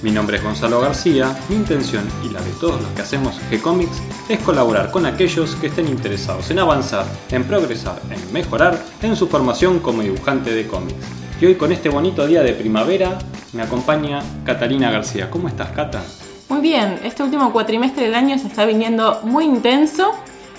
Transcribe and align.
Mi 0.00 0.12
nombre 0.12 0.36
es 0.36 0.44
Gonzalo 0.44 0.80
García, 0.80 1.36
mi 1.48 1.56
intención 1.56 2.06
y 2.24 2.28
la 2.28 2.40
de 2.40 2.52
todos 2.52 2.80
los 2.80 2.90
que 2.92 3.02
hacemos 3.02 3.34
G-Comics 3.50 4.00
es 4.28 4.38
colaborar 4.38 4.92
con 4.92 5.06
aquellos 5.06 5.56
que 5.56 5.66
estén 5.66 5.88
interesados 5.88 6.48
en 6.52 6.60
avanzar, 6.60 7.04
en 7.32 7.42
progresar, 7.42 8.00
en 8.08 8.32
mejorar 8.32 8.80
en 9.02 9.16
su 9.16 9.26
formación 9.26 9.80
como 9.80 10.02
dibujante 10.02 10.54
de 10.54 10.68
cómics. 10.68 11.04
Y 11.40 11.46
hoy 11.46 11.56
con 11.56 11.72
este 11.72 11.88
bonito 11.88 12.28
día 12.28 12.44
de 12.44 12.52
primavera 12.52 13.18
me 13.52 13.62
acompaña 13.62 14.22
Catalina 14.44 14.92
García. 14.92 15.30
¿Cómo 15.30 15.48
estás, 15.48 15.72
Cata? 15.72 16.00
Muy 16.48 16.60
bien, 16.60 17.00
este 17.02 17.24
último 17.24 17.52
cuatrimestre 17.52 18.04
del 18.04 18.14
año 18.14 18.38
se 18.38 18.46
está 18.46 18.66
viniendo 18.66 19.20
muy 19.24 19.46
intenso 19.46 20.12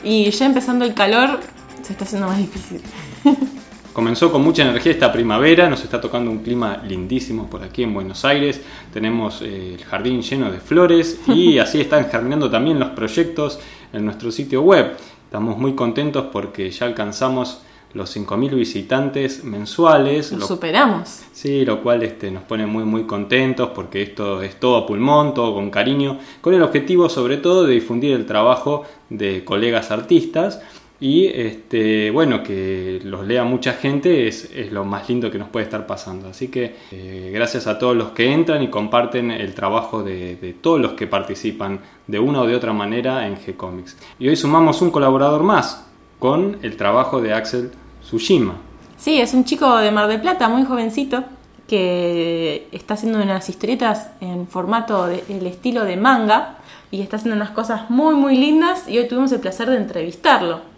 y 0.04 0.30
ya 0.32 0.48
empezando 0.48 0.84
el 0.84 0.94
calor 0.94 1.40
se 1.82 1.94
está 1.94 2.04
haciendo 2.04 2.28
más 2.28 2.40
difícil. 2.40 2.82
Comenzó 4.00 4.32
con 4.32 4.42
mucha 4.44 4.62
energía 4.64 4.94
esta 4.94 5.12
primavera, 5.12 5.68
nos 5.70 5.84
está 5.84 6.00
tocando 6.00 6.32
un 6.32 6.38
clima 6.38 6.82
lindísimo 6.88 7.50
por 7.50 7.62
aquí 7.64 7.84
en 7.84 7.94
Buenos 7.94 8.24
Aires, 8.24 8.62
tenemos 8.94 9.42
eh, 9.42 9.74
el 9.78 9.84
jardín 9.84 10.22
lleno 10.22 10.50
de 10.50 10.62
flores 10.62 11.20
y 11.28 11.58
así 11.60 11.82
están 11.82 12.10
germinando 12.10 12.50
también 12.50 12.80
los 12.80 12.92
proyectos 12.92 13.60
en 13.92 14.06
nuestro 14.06 14.32
sitio 14.32 14.62
web. 14.62 14.94
Estamos 15.26 15.58
muy 15.58 15.74
contentos 15.76 16.28
porque 16.32 16.72
ya 16.72 16.86
alcanzamos 16.86 17.60
los 17.94 18.16
5.000 18.16 18.56
visitantes 18.56 19.44
mensuales. 19.44 20.32
Lo 20.32 20.38
lo- 20.38 20.48
superamos. 20.48 21.24
Sí, 21.34 21.66
lo 21.66 21.82
cual 21.84 22.02
este, 22.04 22.32
nos 22.32 22.44
pone 22.44 22.66
muy 22.66 22.86
muy 22.86 23.04
contentos 23.04 23.72
porque 23.76 24.02
esto 24.02 24.42
es 24.42 24.62
todo 24.62 24.78
a 24.78 24.88
pulmón, 24.88 25.34
todo 25.34 25.54
con 25.54 25.70
cariño, 25.70 26.20
con 26.40 26.54
el 26.54 26.62
objetivo 26.64 27.10
sobre 27.10 27.36
todo 27.36 27.66
de 27.66 27.74
difundir 27.74 28.14
el 28.14 28.26
trabajo 28.26 28.86
de 29.10 29.44
colegas 29.44 29.92
artistas 29.92 30.62
y 31.00 31.28
este, 31.28 32.12
bueno, 32.12 32.44
que 32.44 33.00
los 33.04 33.26
lea 33.26 33.44
mucha 33.44 33.74
gente 33.74 34.28
es, 34.28 34.52
es 34.54 34.72
lo 34.72 34.84
más 34.84 35.08
lindo 35.08 35.32
que 35.32 35.38
nos 35.38 35.50
puede 35.50 35.64
estar 35.64 35.88
pasando. 35.88 36.28
Así 36.30 36.50
que 36.50 36.76
eh, 36.92 37.32
gracias 37.34 37.68
a 37.68 37.80
todos 37.80 37.96
los 37.96 38.10
que 38.10 38.34
entran 38.34 38.62
y 38.62 38.68
comparten 38.70 39.32
el 39.32 39.54
trabajo 39.54 40.04
de, 40.04 40.36
de 40.36 40.54
todos 40.54 40.80
los 40.80 40.94
que 40.94 41.08
participan 41.08 41.80
de 42.08 42.20
una 42.20 42.42
o 42.42 42.48
de 42.48 42.56
otra 42.56 42.74
manera 42.74 43.28
en 43.28 43.38
G-Comics. 43.38 43.96
Y 44.20 44.28
hoy 44.28 44.36
sumamos 44.36 44.82
un 44.82 44.92
colaborador 44.92 45.44
más 45.44 45.86
con 46.20 46.58
el 46.62 46.76
trabajo 46.76 47.22
de 47.22 47.34
Axel 47.34 47.72
Tsushima. 48.02 48.56
Sí, 48.98 49.22
es 49.22 49.34
un 49.34 49.46
chico 49.46 49.78
de 49.78 49.92
Mar 49.92 50.10
del 50.10 50.20
Plata, 50.20 50.50
muy 50.50 50.66
jovencito, 50.66 51.24
que 51.68 52.68
está 52.74 52.96
haciendo 52.96 53.22
unas 53.22 53.48
historietas 53.48 54.10
en 54.20 54.48
formato 54.48 55.08
del 55.08 55.48
estilo 55.48 55.86
de 55.86 55.96
manga 55.96 56.58
y 56.92 57.02
está 57.02 57.16
haciendo 57.16 57.38
unas 57.38 57.52
cosas 57.52 57.90
muy 57.90 58.16
muy 58.16 58.36
lindas 58.36 58.90
y 58.90 58.98
hoy 58.98 59.08
tuvimos 59.08 59.32
el 59.32 59.40
placer 59.40 59.70
de 59.70 59.78
entrevistarlo. 59.78 60.69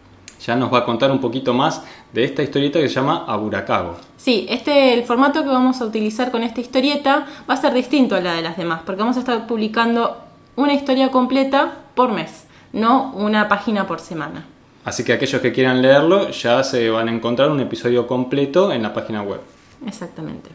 Ya 0.45 0.55
nos 0.55 0.73
va 0.73 0.79
a 0.79 0.85
contar 0.85 1.11
un 1.11 1.19
poquito 1.19 1.53
más 1.53 1.83
de 2.11 2.23
esta 2.23 2.43
historieta 2.43 2.79
que 2.79 2.89
se 2.89 2.95
llama 2.95 3.25
Aburakago. 3.27 3.97
Sí, 4.17 4.45
este, 4.49 4.93
el 4.93 5.03
formato 5.03 5.43
que 5.43 5.49
vamos 5.49 5.81
a 5.81 5.85
utilizar 5.85 6.31
con 6.31 6.43
esta 6.43 6.61
historieta 6.61 7.27
va 7.49 7.53
a 7.53 7.57
ser 7.57 7.73
distinto 7.73 8.15
a 8.15 8.21
la 8.21 8.33
de 8.33 8.41
las 8.41 8.57
demás, 8.57 8.81
porque 8.85 9.01
vamos 9.01 9.17
a 9.17 9.19
estar 9.19 9.47
publicando 9.47 10.17
una 10.55 10.73
historia 10.73 11.09
completa 11.11 11.79
por 11.95 12.11
mes, 12.11 12.45
no 12.73 13.11
una 13.13 13.47
página 13.47 13.87
por 13.87 13.99
semana. 13.99 14.45
Así 14.83 15.03
que 15.03 15.13
aquellos 15.13 15.41
que 15.41 15.51
quieran 15.51 15.81
leerlo 15.81 16.31
ya 16.31 16.63
se 16.63 16.89
van 16.89 17.07
a 17.07 17.11
encontrar 17.11 17.51
un 17.51 17.59
episodio 17.59 18.07
completo 18.07 18.71
en 18.71 18.81
la 18.81 18.93
página 18.93 19.21
web. 19.21 19.41
Exactamente. 19.85 20.49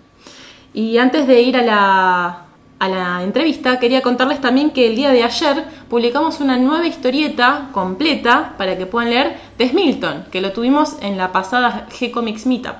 Y 0.74 0.98
antes 0.98 1.26
de 1.26 1.40
ir 1.40 1.56
a 1.56 1.62
la, 1.62 2.45
a 2.78 2.88
la 2.88 3.22
entrevista, 3.22 3.78
quería 3.78 4.02
contarles 4.02 4.40
también 4.40 4.70
que 4.70 4.86
el 4.86 4.96
día 4.96 5.10
de 5.10 5.22
ayer 5.22 5.64
publicamos 5.88 6.40
una 6.40 6.58
nueva 6.58 6.86
historieta 6.86 7.70
completa 7.72 8.54
para 8.58 8.76
que 8.76 8.84
puedan 8.84 9.10
leer 9.10 9.36
de 9.56 9.68
Smilton, 9.68 10.26
que 10.30 10.40
lo 10.40 10.52
tuvimos 10.52 10.96
en 11.00 11.16
la 11.16 11.32
pasada 11.32 11.86
G-Comics 11.90 12.46
Meetup. 12.46 12.76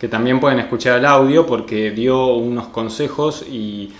Que 0.00 0.08
también 0.08 0.40
pueden 0.40 0.58
escuchar 0.58 0.98
el 0.98 1.06
audio 1.06 1.46
porque 1.46 1.90
dio 1.92 2.34
unos 2.34 2.68
consejos 2.68 3.44
y 3.48 3.92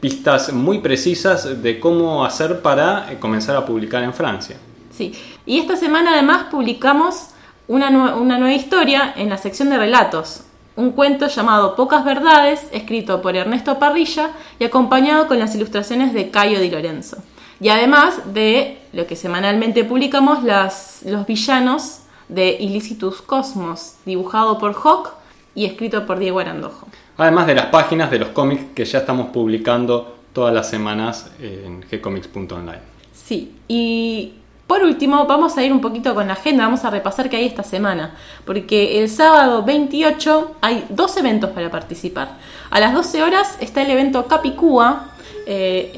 pistas 0.00 0.52
muy 0.52 0.78
precisas 0.78 1.62
de 1.62 1.78
cómo 1.78 2.24
hacer 2.24 2.62
para 2.62 3.12
eh, 3.12 3.18
comenzar 3.18 3.56
a 3.56 3.66
publicar 3.66 4.02
en 4.02 4.14
Francia. 4.14 4.56
Sí. 4.90 5.12
Y 5.44 5.58
esta 5.58 5.76
semana 5.76 6.12
además 6.14 6.44
publicamos 6.50 7.28
una, 7.68 7.90
una 8.16 8.38
nueva 8.38 8.54
historia 8.54 9.12
en 9.16 9.28
la 9.28 9.36
sección 9.36 9.68
de 9.68 9.76
relatos. 9.76 10.44
Un 10.80 10.92
cuento 10.92 11.26
llamado 11.26 11.76
Pocas 11.76 12.06
Verdades, 12.06 12.66
escrito 12.72 13.20
por 13.20 13.36
Ernesto 13.36 13.78
Parrilla 13.78 14.30
y 14.58 14.64
acompañado 14.64 15.28
con 15.28 15.38
las 15.38 15.54
ilustraciones 15.54 16.14
de 16.14 16.30
Cayo 16.30 16.58
Di 16.58 16.70
Lorenzo. 16.70 17.18
Y 17.60 17.68
además 17.68 18.32
de 18.32 18.78
lo 18.94 19.06
que 19.06 19.14
semanalmente 19.14 19.84
publicamos, 19.84 20.42
las, 20.42 21.02
los 21.04 21.26
villanos 21.26 21.98
de 22.30 22.56
Illicitus 22.58 23.20
Cosmos, 23.20 23.96
dibujado 24.06 24.56
por 24.56 24.72
Hawk 24.72 25.10
y 25.54 25.66
escrito 25.66 26.06
por 26.06 26.18
Diego 26.18 26.40
Arandojo. 26.40 26.86
Además 27.18 27.46
de 27.46 27.56
las 27.56 27.66
páginas 27.66 28.10
de 28.10 28.18
los 28.18 28.30
cómics 28.30 28.64
que 28.74 28.86
ya 28.86 29.00
estamos 29.00 29.28
publicando 29.28 30.16
todas 30.32 30.54
las 30.54 30.70
semanas 30.70 31.30
en 31.42 31.84
gcomics.online. 31.90 32.80
Sí, 33.12 33.54
y 33.68 34.32
por 34.70 34.84
último 34.84 35.26
vamos 35.26 35.58
a 35.58 35.64
ir 35.64 35.72
un 35.72 35.80
poquito 35.80 36.14
con 36.14 36.28
la 36.28 36.34
agenda, 36.34 36.64
vamos 36.64 36.84
a 36.84 36.90
repasar 36.90 37.28
qué 37.28 37.38
hay 37.38 37.46
esta 37.46 37.64
semana, 37.64 38.14
porque 38.44 39.00
el 39.00 39.08
sábado 39.08 39.64
28 39.64 40.52
hay 40.60 40.84
dos 40.90 41.16
eventos 41.16 41.50
para 41.50 41.68
participar. 41.72 42.38
A 42.70 42.78
las 42.78 42.94
12 42.94 43.20
horas 43.24 43.58
está 43.58 43.82
el 43.82 43.90
evento 43.90 44.28
Capicúa 44.28 45.10
eh, 45.44 45.90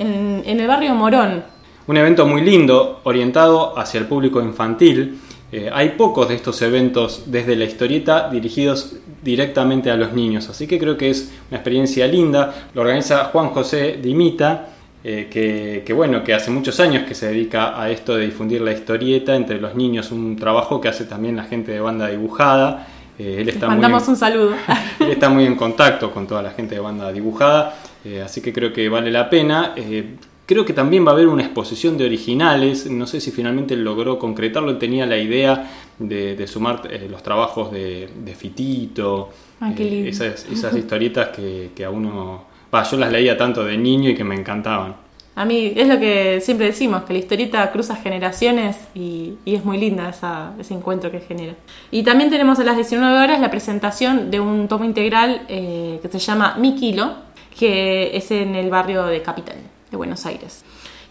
en, 0.47 0.59
el 0.59 0.67
barrio 0.67 0.95
Morón. 0.95 1.45
Un 1.87 1.99
evento 1.99 2.25
muy 2.25 2.41
lindo, 2.41 3.01
orientado 3.03 3.79
hacia 3.79 4.01
el 4.01 4.07
público 4.07 4.41
infantil. 4.41 5.21
Eh, 5.53 5.69
hay 5.71 5.91
pocos 5.91 6.31
de 6.31 6.37
estos 6.37 6.63
eventos 6.63 7.25
desde 7.27 7.57
la 7.57 7.67
historieta 7.67 8.31
dirigidos 8.31 8.95
directamente 9.23 9.91
a 9.91 9.97
los 9.97 10.15
niños, 10.15 10.49
así 10.49 10.67
que 10.67 10.79
creo 10.79 10.97
que 10.97 11.11
es 11.11 11.31
una 11.51 11.59
experiencia 11.59 12.07
linda. 12.07 12.69
Lo 12.73 12.81
organiza 12.81 13.25
Juan 13.25 13.51
José 13.51 13.99
Dimita, 14.03 14.72
eh, 15.05 15.29
que, 15.31 15.83
que 15.85 15.93
bueno, 15.93 16.23
que 16.25 16.33
hace 16.35 16.51
muchos 16.51 16.79
años 16.81 17.05
que 17.05 17.15
se 17.15 17.27
dedica 17.27 17.81
a 17.81 17.91
esto 17.91 18.15
de 18.17 18.27
difundir 18.27 18.61
la 18.61 18.73
historieta 18.73 19.35
entre 19.35 19.61
los 19.61 19.75
niños, 19.75 20.11
un 20.13 20.37
trabajo 20.37 20.81
que 20.81 20.89
hace 20.89 21.05
también 21.05 21.37
la 21.37 21.45
gente 21.45 21.73
de 21.73 21.81
banda 21.81 22.09
dibujada. 22.09 22.87
Eh, 23.19 23.37
él 23.41 23.47
Les 23.47 23.55
está 23.57 23.67
muy 23.67 23.75
mandamos 23.77 24.05
en- 24.05 24.11
un 24.11 24.17
saludo. 24.17 24.55
él 25.01 25.11
está 25.11 25.29
muy 25.29 25.45
en 25.45 25.57
contacto 25.57 26.11
con 26.13 26.27
toda 26.27 26.43
la 26.43 26.51
gente 26.51 26.75
de 26.77 26.81
banda 26.81 27.13
dibujada, 27.13 27.75
eh, 28.05 28.23
así 28.23 28.41
que 28.41 28.53
creo 28.53 28.73
que 28.73 28.89
vale 28.89 29.11
la 29.11 29.29
pena. 29.29 29.75
Creo 30.45 30.65
que 30.65 30.73
también 30.73 31.07
va 31.07 31.11
a 31.11 31.15
haber 31.15 31.29
una 31.29 31.43
exposición 31.45 31.97
de 31.97 32.05
originales, 32.05 32.91
no 32.91 33.07
sé 33.07 33.21
si 33.21 33.31
finalmente 33.31 33.77
logró 33.77 34.19
concretarlo, 34.19 34.71
él 34.73 34.79
tenía 34.79 35.07
la 35.07 35.17
idea 35.17 35.71
de, 35.99 36.35
de 36.37 36.47
sumar 36.49 36.83
eh, 36.91 37.07
los 37.09 37.23
trabajos 37.23 37.71
de, 37.73 38.09
de 38.25 38.35
Fitito, 38.35 39.31
eh, 39.63 39.75
lindo. 39.79 40.09
esas, 40.11 40.45
esas 40.53 40.77
historietas 40.83 41.29
que, 41.29 41.71
que 41.75 41.85
a 41.85 41.91
uno... 41.91 42.51
Va, 42.75 42.83
yo 42.85 42.97
las 42.97 43.13
leía 43.13 43.37
tanto 43.37 43.65
de 43.65 43.77
niño 43.77 44.11
y 44.11 44.15
que 44.15 44.25
me 44.25 44.35
encantaban. 44.35 44.97
A 45.35 45.45
mí 45.47 45.73
es 45.75 45.89
lo 45.89 45.99
que 45.99 46.41
siempre 46.43 46.67
decimos, 46.67 47.05
que 47.05 47.15
la 47.15 47.19
historieta 47.19 47.71
cruza 47.71 47.97
generaciones 47.97 48.77
y, 48.95 49.35
y 49.47 49.55
es 49.55 49.65
muy 49.65 49.79
linda 49.79 50.11
esa- 50.11 50.53
ese 50.59 50.75
encuentro 50.75 51.11
que 51.11 51.21
genera. 51.21 51.55
Y 51.91 52.03
también 52.03 52.29
tenemos 52.29 52.59
a 52.59 52.65
las 52.65 52.77
19 52.77 53.19
horas 53.19 53.41
la 53.41 53.51
presentación 53.51 54.31
de 54.31 54.41
un 54.41 54.69
tomo 54.69 54.85
integral 54.85 55.43
eh, 55.49 55.99
que 56.03 56.09
se 56.09 56.19
llama 56.19 56.57
Mi 56.59 56.75
Kilo, 56.77 57.15
que 57.59 58.15
es 58.17 58.31
en 58.31 58.55
el 58.55 58.69
barrio 58.69 59.05
de 59.07 59.23
Capital, 59.23 59.57
de 59.91 59.97
Buenos 59.97 60.27
Aires. 60.27 60.65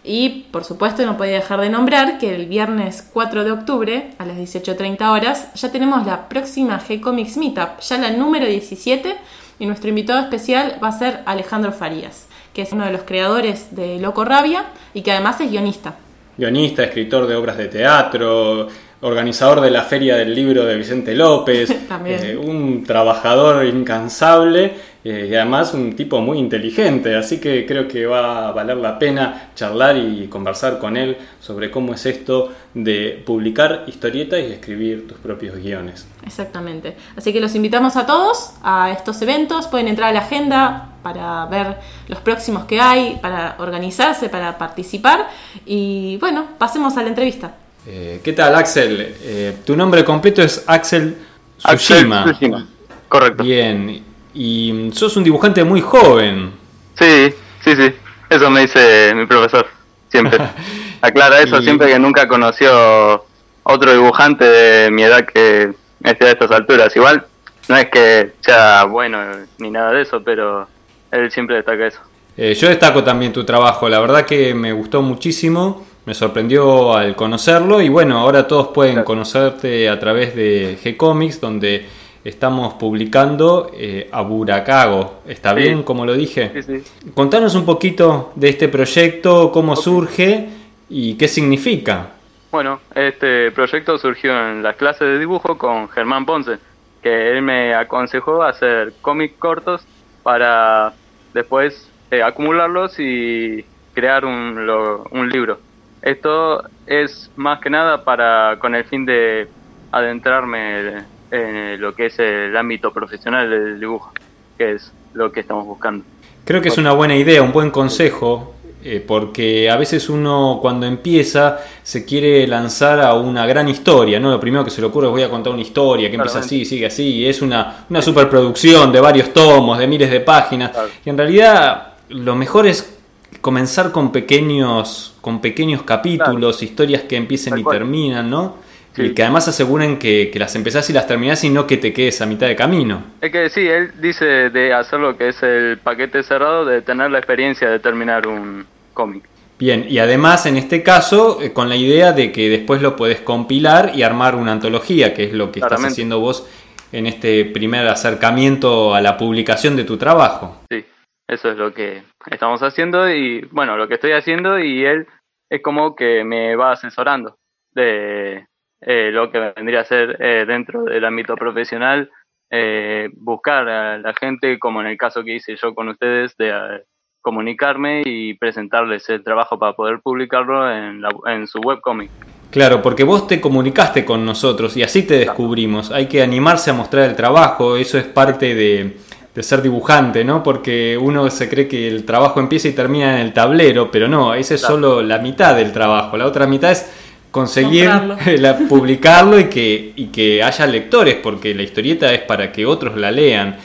Y 0.04 0.46
por 0.52 0.64
supuesto 0.64 1.04
no 1.06 1.16
podía 1.16 1.34
dejar 1.34 1.60
de 1.60 1.70
nombrar 1.70 2.18
que 2.18 2.34
el 2.34 2.46
viernes 2.46 3.08
4 3.12 3.44
de 3.44 3.52
octubre 3.52 4.10
a 4.18 4.24
las 4.26 4.36
18.30 4.36 5.00
horas 5.12 5.52
ya 5.54 5.70
tenemos 5.70 6.04
la 6.06 6.28
próxima 6.28 6.80
G-Comics 6.80 7.36
Meetup, 7.38 7.80
ya 7.80 7.98
la 7.98 8.10
número 8.10 8.46
17, 8.46 9.14
y 9.62 9.66
nuestro 9.66 9.90
invitado 9.90 10.18
especial 10.18 10.74
va 10.82 10.88
a 10.88 10.98
ser 10.98 11.20
Alejandro 11.24 11.70
Farías, 11.70 12.26
que 12.52 12.62
es 12.62 12.72
uno 12.72 12.84
de 12.84 12.90
los 12.90 13.02
creadores 13.02 13.76
de 13.76 14.00
Loco 14.00 14.24
Rabia 14.24 14.64
y 14.92 15.02
que 15.02 15.12
además 15.12 15.40
es 15.40 15.52
guionista. 15.52 15.94
Guionista, 16.36 16.82
escritor 16.82 17.28
de 17.28 17.36
obras 17.36 17.56
de 17.58 17.68
teatro, 17.68 18.66
organizador 19.02 19.60
de 19.60 19.70
la 19.70 19.82
Feria 19.82 20.16
del 20.16 20.34
Libro 20.34 20.64
de 20.64 20.76
Vicente 20.76 21.14
López, 21.14 21.72
También. 21.88 22.18
eh, 22.24 22.36
un 22.36 22.82
trabajador 22.82 23.64
incansable 23.64 24.74
eh, 25.04 25.28
y 25.30 25.34
además 25.34 25.74
un 25.74 25.96
tipo 25.96 26.20
muy 26.20 26.38
inteligente, 26.38 27.16
así 27.16 27.40
que 27.40 27.66
creo 27.66 27.88
que 27.88 28.06
va 28.06 28.48
a 28.48 28.52
valer 28.52 28.76
la 28.76 29.00
pena 29.00 29.50
charlar 29.56 29.96
y 29.96 30.28
conversar 30.28 30.78
con 30.78 30.96
él 30.96 31.16
sobre 31.40 31.72
cómo 31.72 31.92
es 31.94 32.06
esto 32.06 32.52
de 32.72 33.20
publicar 33.26 33.84
historietas 33.88 34.38
y 34.40 34.52
escribir 34.52 35.08
tus 35.08 35.18
propios 35.18 35.56
guiones. 35.56 36.06
Exactamente. 36.24 36.96
Así 37.16 37.32
que 37.32 37.40
los 37.40 37.54
invitamos 37.56 37.96
a 37.96 38.06
todos 38.06 38.52
a 38.62 38.92
estos 38.92 39.20
eventos, 39.22 39.66
pueden 39.66 39.88
entrar 39.88 40.10
a 40.10 40.12
la 40.12 40.20
agenda 40.20 40.90
para 41.02 41.46
ver 41.46 41.78
los 42.06 42.20
próximos 42.20 42.66
que 42.66 42.80
hay, 42.80 43.18
para 43.20 43.56
organizarse, 43.58 44.28
para 44.28 44.56
participar 44.56 45.28
y 45.66 46.16
bueno, 46.18 46.46
pasemos 46.58 46.96
a 46.96 47.02
la 47.02 47.08
entrevista. 47.08 47.56
Eh, 47.88 48.20
¿Qué 48.22 48.32
tal 48.32 48.54
Axel? 48.54 49.16
Eh, 49.20 49.56
tu 49.66 49.76
nombre 49.76 50.04
completo 50.04 50.42
es 50.42 50.62
Axel 50.68 51.16
Tsushima. 51.58 52.22
Axel 52.22 52.66
Correcto. 53.08 53.42
Bien, 53.42 54.11
y 54.34 54.90
sos 54.92 55.16
un 55.16 55.24
dibujante 55.24 55.64
muy 55.64 55.80
joven. 55.80 56.52
Sí, 56.94 57.34
sí, 57.64 57.76
sí. 57.76 57.92
Eso 58.28 58.50
me 58.50 58.62
dice 58.62 59.12
mi 59.14 59.26
profesor. 59.26 59.66
Siempre. 60.08 60.38
Aclara 61.00 61.40
eso, 61.40 61.60
siempre 61.60 61.88
que 61.88 61.98
nunca 61.98 62.28
conoció 62.28 63.24
otro 63.64 63.92
dibujante 63.92 64.44
de 64.44 64.90
mi 64.90 65.02
edad 65.02 65.26
que 65.26 65.72
esté 66.04 66.26
a 66.26 66.30
estas 66.30 66.50
alturas. 66.50 66.94
Igual, 66.94 67.26
no 67.68 67.76
es 67.76 67.88
que 67.90 68.32
sea 68.40 68.84
bueno 68.84 69.18
ni 69.58 69.70
nada 69.70 69.92
de 69.92 70.02
eso, 70.02 70.22
pero 70.22 70.68
él 71.10 71.30
siempre 71.30 71.56
destaca 71.56 71.86
eso. 71.86 72.00
Eh, 72.36 72.54
yo 72.54 72.68
destaco 72.68 73.04
también 73.04 73.32
tu 73.32 73.44
trabajo, 73.44 73.88
la 73.88 74.00
verdad 74.00 74.24
que 74.24 74.54
me 74.54 74.72
gustó 74.72 75.02
muchísimo, 75.02 75.84
me 76.06 76.14
sorprendió 76.14 76.96
al 76.96 77.14
conocerlo 77.14 77.82
y 77.82 77.90
bueno, 77.90 78.18
ahora 78.18 78.46
todos 78.46 78.68
pueden 78.68 79.04
conocerte 79.04 79.88
a 79.90 79.98
través 80.00 80.34
de 80.34 80.78
G-Comics, 80.82 81.40
donde 81.40 81.86
estamos 82.24 82.74
publicando 82.74 83.70
eh, 83.74 84.08
a 84.12 84.22
Buracago. 84.22 85.22
¿Está 85.26 85.54
bien 85.54 85.82
como 85.82 86.06
lo 86.06 86.14
dije? 86.14 86.50
Sí, 86.62 86.62
sí. 86.62 87.10
Contanos 87.14 87.54
un 87.54 87.64
poquito 87.64 88.32
de 88.36 88.50
este 88.50 88.68
proyecto, 88.68 89.50
cómo 89.52 89.76
surge 89.76 90.48
y 90.88 91.14
qué 91.14 91.28
significa. 91.28 92.10
Bueno, 92.50 92.80
este 92.94 93.50
proyecto 93.50 93.96
surgió 93.98 94.32
en 94.50 94.62
las 94.62 94.76
clases 94.76 95.08
de 95.08 95.18
dibujo 95.18 95.56
con 95.56 95.88
Germán 95.88 96.26
Ponce, 96.26 96.58
que 97.02 97.30
él 97.32 97.42
me 97.42 97.74
aconsejó 97.74 98.42
hacer 98.42 98.92
cómics 99.00 99.34
cortos 99.38 99.82
para 100.22 100.92
después 101.32 101.88
eh, 102.10 102.22
acumularlos 102.22 102.98
y 102.98 103.64
crear 103.94 104.24
un, 104.24 104.68
un 105.10 105.28
libro. 105.28 105.58
Esto 106.02 106.62
es 106.86 107.30
más 107.36 107.60
que 107.60 107.70
nada 107.70 108.04
para 108.04 108.58
con 108.58 108.74
el 108.74 108.84
fin 108.84 109.06
de 109.06 109.48
adentrarme 109.90 111.04
en 111.32 111.80
lo 111.80 111.94
que 111.94 112.06
es 112.06 112.18
el 112.18 112.54
ámbito 112.56 112.92
profesional 112.92 113.48
del 113.48 113.80
dibujo, 113.80 114.12
que 114.58 114.72
es 114.72 114.92
lo 115.14 115.32
que 115.32 115.40
estamos 115.40 115.66
buscando. 115.66 116.04
Creo 116.44 116.60
que 116.60 116.68
es 116.68 116.76
una 116.76 116.92
buena 116.92 117.16
idea, 117.16 117.40
un 117.40 117.52
buen 117.52 117.70
consejo, 117.70 118.54
eh, 118.84 119.02
porque 119.06 119.70
a 119.70 119.76
veces 119.76 120.10
uno 120.10 120.58
cuando 120.60 120.86
empieza 120.86 121.60
se 121.82 122.04
quiere 122.04 122.46
lanzar 122.46 123.00
a 123.00 123.14
una 123.14 123.46
gran 123.46 123.68
historia, 123.68 124.20
¿no? 124.20 124.30
Lo 124.30 124.40
primero 124.40 124.62
que 124.62 124.70
se 124.70 124.82
le 124.82 124.88
ocurre 124.88 125.06
es 125.06 125.12
voy 125.12 125.22
a 125.22 125.30
contar 125.30 125.54
una 125.54 125.62
historia 125.62 126.10
que 126.10 126.16
empieza 126.16 126.40
así, 126.40 126.66
sigue 126.66 126.86
así, 126.86 127.04
y 127.04 127.26
es 127.26 127.40
una, 127.40 127.86
una 127.88 128.02
superproducción 128.02 128.92
de 128.92 129.00
varios 129.00 129.32
tomos, 129.32 129.78
de 129.78 129.86
miles 129.86 130.10
de 130.10 130.20
páginas, 130.20 130.72
y 131.04 131.08
en 131.08 131.16
realidad 131.16 131.94
lo 132.10 132.34
mejor 132.34 132.66
es 132.66 132.98
comenzar 133.40 133.90
con 133.90 134.12
pequeños, 134.12 135.14
con 135.22 135.40
pequeños 135.40 135.82
capítulos, 135.82 136.62
historias 136.62 137.02
que 137.04 137.16
empiecen 137.16 137.56
y 137.56 137.64
terminan, 137.64 138.28
¿no? 138.28 138.56
Y 138.96 139.14
que 139.14 139.22
además 139.22 139.48
aseguren 139.48 139.98
que, 139.98 140.30
las 140.34 140.54
empezás 140.54 140.88
y 140.90 140.92
las 140.92 141.06
terminás 141.06 141.42
y 141.44 141.50
no 141.50 141.66
que 141.66 141.78
te 141.78 141.92
quedes 141.92 142.20
a 142.20 142.26
mitad 142.26 142.46
de 142.46 142.56
camino. 142.56 143.02
Es 143.20 143.32
que 143.32 143.48
sí, 143.48 143.66
él 143.66 143.92
dice 144.00 144.50
de 144.50 144.74
hacer 144.74 145.00
lo 145.00 145.16
que 145.16 145.28
es 145.28 145.42
el 145.42 145.78
paquete 145.78 146.22
cerrado, 146.22 146.64
de 146.64 146.82
tener 146.82 147.10
la 147.10 147.18
experiencia 147.18 147.70
de 147.70 147.78
terminar 147.78 148.26
un 148.26 148.66
cómic. 148.92 149.24
Bien, 149.58 149.86
y 149.88 149.98
además 149.98 150.46
en 150.46 150.56
este 150.56 150.82
caso 150.82 151.40
eh, 151.40 151.52
con 151.52 151.68
la 151.68 151.76
idea 151.76 152.12
de 152.12 152.32
que 152.32 152.48
después 152.48 152.82
lo 152.82 152.96
puedes 152.96 153.20
compilar 153.20 153.92
y 153.94 154.02
armar 154.02 154.34
una 154.34 154.52
antología, 154.52 155.14
que 155.14 155.24
es 155.24 155.32
lo 155.32 155.52
que 155.52 155.60
estás 155.60 155.84
haciendo 155.84 156.18
vos 156.20 156.48
en 156.90 157.06
este 157.06 157.44
primer 157.46 157.86
acercamiento 157.86 158.94
a 158.94 159.00
la 159.00 159.16
publicación 159.16 159.76
de 159.76 159.84
tu 159.84 159.96
trabajo. 159.96 160.62
Sí, 160.70 160.84
eso 161.28 161.50
es 161.50 161.56
lo 161.56 161.72
que 161.72 162.02
estamos 162.30 162.62
haciendo 162.62 163.08
y 163.08 163.42
bueno, 163.52 163.76
lo 163.76 163.88
que 163.88 163.94
estoy 163.94 164.12
haciendo 164.12 164.58
y 164.58 164.84
él 164.84 165.06
es 165.48 165.62
como 165.62 165.94
que 165.94 166.24
me 166.24 166.56
va 166.56 166.72
asesorando 166.72 167.36
de 167.74 168.46
eh, 168.84 169.10
lo 169.12 169.30
que 169.30 169.52
vendría 169.56 169.80
a 169.80 169.84
ser 169.84 170.16
eh, 170.20 170.44
dentro 170.46 170.84
del 170.84 171.04
ámbito 171.04 171.36
profesional, 171.36 172.10
eh, 172.50 173.08
buscar 173.14 173.68
a 173.68 173.98
la 173.98 174.12
gente, 174.14 174.58
como 174.58 174.80
en 174.80 174.88
el 174.88 174.96
caso 174.98 175.22
que 175.24 175.36
hice 175.36 175.56
yo 175.56 175.74
con 175.74 175.88
ustedes, 175.88 176.36
de 176.36 176.82
comunicarme 177.20 178.02
y 178.04 178.34
presentarles 178.34 179.08
el 179.08 179.22
trabajo 179.22 179.58
para 179.58 179.74
poder 179.74 180.00
publicarlo 180.02 180.70
en, 180.70 181.02
en 181.26 181.46
su 181.46 181.60
webcomic. 181.60 182.10
Claro, 182.50 182.82
porque 182.82 183.04
vos 183.04 183.26
te 183.26 183.40
comunicaste 183.40 184.04
con 184.04 184.26
nosotros 184.26 184.76
y 184.76 184.82
así 184.82 185.06
te 185.06 185.18
descubrimos. 185.18 185.90
Hay 185.90 186.06
que 186.06 186.22
animarse 186.22 186.70
a 186.70 186.74
mostrar 186.74 187.08
el 187.08 187.16
trabajo, 187.16 187.76
eso 187.76 187.96
es 187.96 188.04
parte 188.04 188.54
de, 188.54 188.96
de 189.34 189.42
ser 189.42 189.62
dibujante, 189.62 190.24
¿no? 190.24 190.42
Porque 190.42 190.98
uno 191.00 191.30
se 191.30 191.48
cree 191.48 191.66
que 191.66 191.88
el 191.88 192.04
trabajo 192.04 192.40
empieza 192.40 192.68
y 192.68 192.72
termina 192.72 193.14
en 193.14 193.26
el 193.26 193.32
tablero, 193.32 193.90
pero 193.90 194.08
no, 194.08 194.34
esa 194.34 194.54
es 194.54 194.60
solo 194.60 195.00
la 195.00 195.18
mitad 195.18 195.56
del 195.56 195.72
trabajo. 195.72 196.18
La 196.18 196.26
otra 196.26 196.46
mitad 196.46 196.72
es 196.72 197.01
conseguir 197.32 197.90
publicarlo 198.68 199.40
y 199.40 199.48
que, 199.48 199.92
y 199.96 200.06
que 200.08 200.42
haya 200.42 200.66
lectores, 200.66 201.16
porque 201.16 201.52
la 201.54 201.62
historieta 201.62 202.12
es 202.12 202.20
para 202.20 202.52
que 202.52 202.64
otros 202.64 202.96
la 202.96 203.10
lean. 203.10 203.56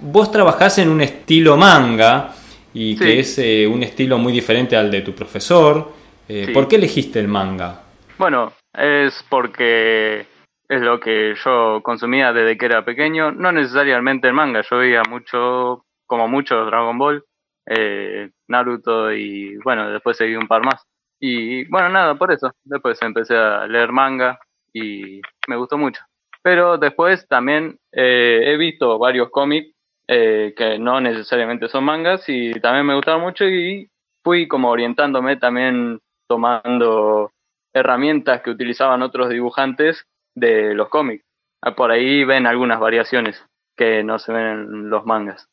Vos 0.00 0.30
trabajás 0.30 0.78
en 0.78 0.90
un 0.90 1.00
estilo 1.00 1.56
manga 1.56 2.34
y 2.72 2.96
que 2.96 3.20
es 3.20 3.38
eh, 3.38 3.66
un 3.66 3.82
estilo 3.82 4.18
muy 4.18 4.32
diferente 4.32 4.76
al 4.76 4.90
de 4.90 5.00
tu 5.00 5.14
profesor. 5.14 5.90
Eh, 6.28 6.50
¿Por 6.52 6.68
qué 6.68 6.76
elegiste 6.76 7.18
el 7.18 7.28
manga? 7.28 7.82
Bueno, 8.18 8.52
es 8.72 9.24
porque 9.28 10.26
es 10.68 10.80
lo 10.80 11.00
que 11.00 11.34
yo 11.42 11.80
consumía 11.82 12.32
desde 12.32 12.58
que 12.58 12.66
era 12.66 12.84
pequeño. 12.84 13.32
No 13.32 13.52
necesariamente 13.52 14.28
el 14.28 14.34
manga, 14.34 14.62
yo 14.68 14.78
veía 14.78 15.02
mucho, 15.08 15.84
como 16.06 16.28
mucho 16.28 16.64
Dragon 16.66 16.98
Ball, 16.98 17.24
eh, 17.66 18.30
Naruto 18.48 19.12
y 19.12 19.56
bueno, 19.64 19.90
después 19.90 20.16
seguí 20.16 20.36
un 20.36 20.48
par 20.48 20.64
más. 20.64 20.82
Y 21.26 21.64
bueno, 21.70 21.88
nada, 21.88 22.16
por 22.16 22.30
eso. 22.32 22.52
Después 22.64 23.00
empecé 23.00 23.34
a 23.34 23.66
leer 23.66 23.92
manga 23.92 24.38
y 24.74 25.22
me 25.48 25.56
gustó 25.56 25.78
mucho. 25.78 26.02
Pero 26.42 26.76
después 26.76 27.26
también 27.26 27.78
eh, 27.92 28.42
he 28.44 28.58
visto 28.58 28.98
varios 28.98 29.30
cómics 29.30 29.74
eh, 30.06 30.52
que 30.54 30.78
no 30.78 31.00
necesariamente 31.00 31.68
son 31.68 31.84
mangas 31.84 32.28
y 32.28 32.52
también 32.60 32.84
me 32.84 32.94
gustaron 32.94 33.22
mucho 33.22 33.46
y 33.46 33.88
fui 34.22 34.46
como 34.46 34.68
orientándome 34.68 35.38
también 35.38 35.98
tomando 36.28 37.30
herramientas 37.72 38.42
que 38.42 38.50
utilizaban 38.50 39.00
otros 39.00 39.30
dibujantes 39.30 40.04
de 40.34 40.74
los 40.74 40.90
cómics. 40.90 41.24
Ah, 41.62 41.74
por 41.74 41.90
ahí 41.90 42.22
ven 42.24 42.46
algunas 42.46 42.78
variaciones 42.80 43.42
que 43.78 44.04
no 44.04 44.18
se 44.18 44.30
ven 44.30 44.46
en 44.46 44.90
los 44.90 45.06
mangas. 45.06 45.48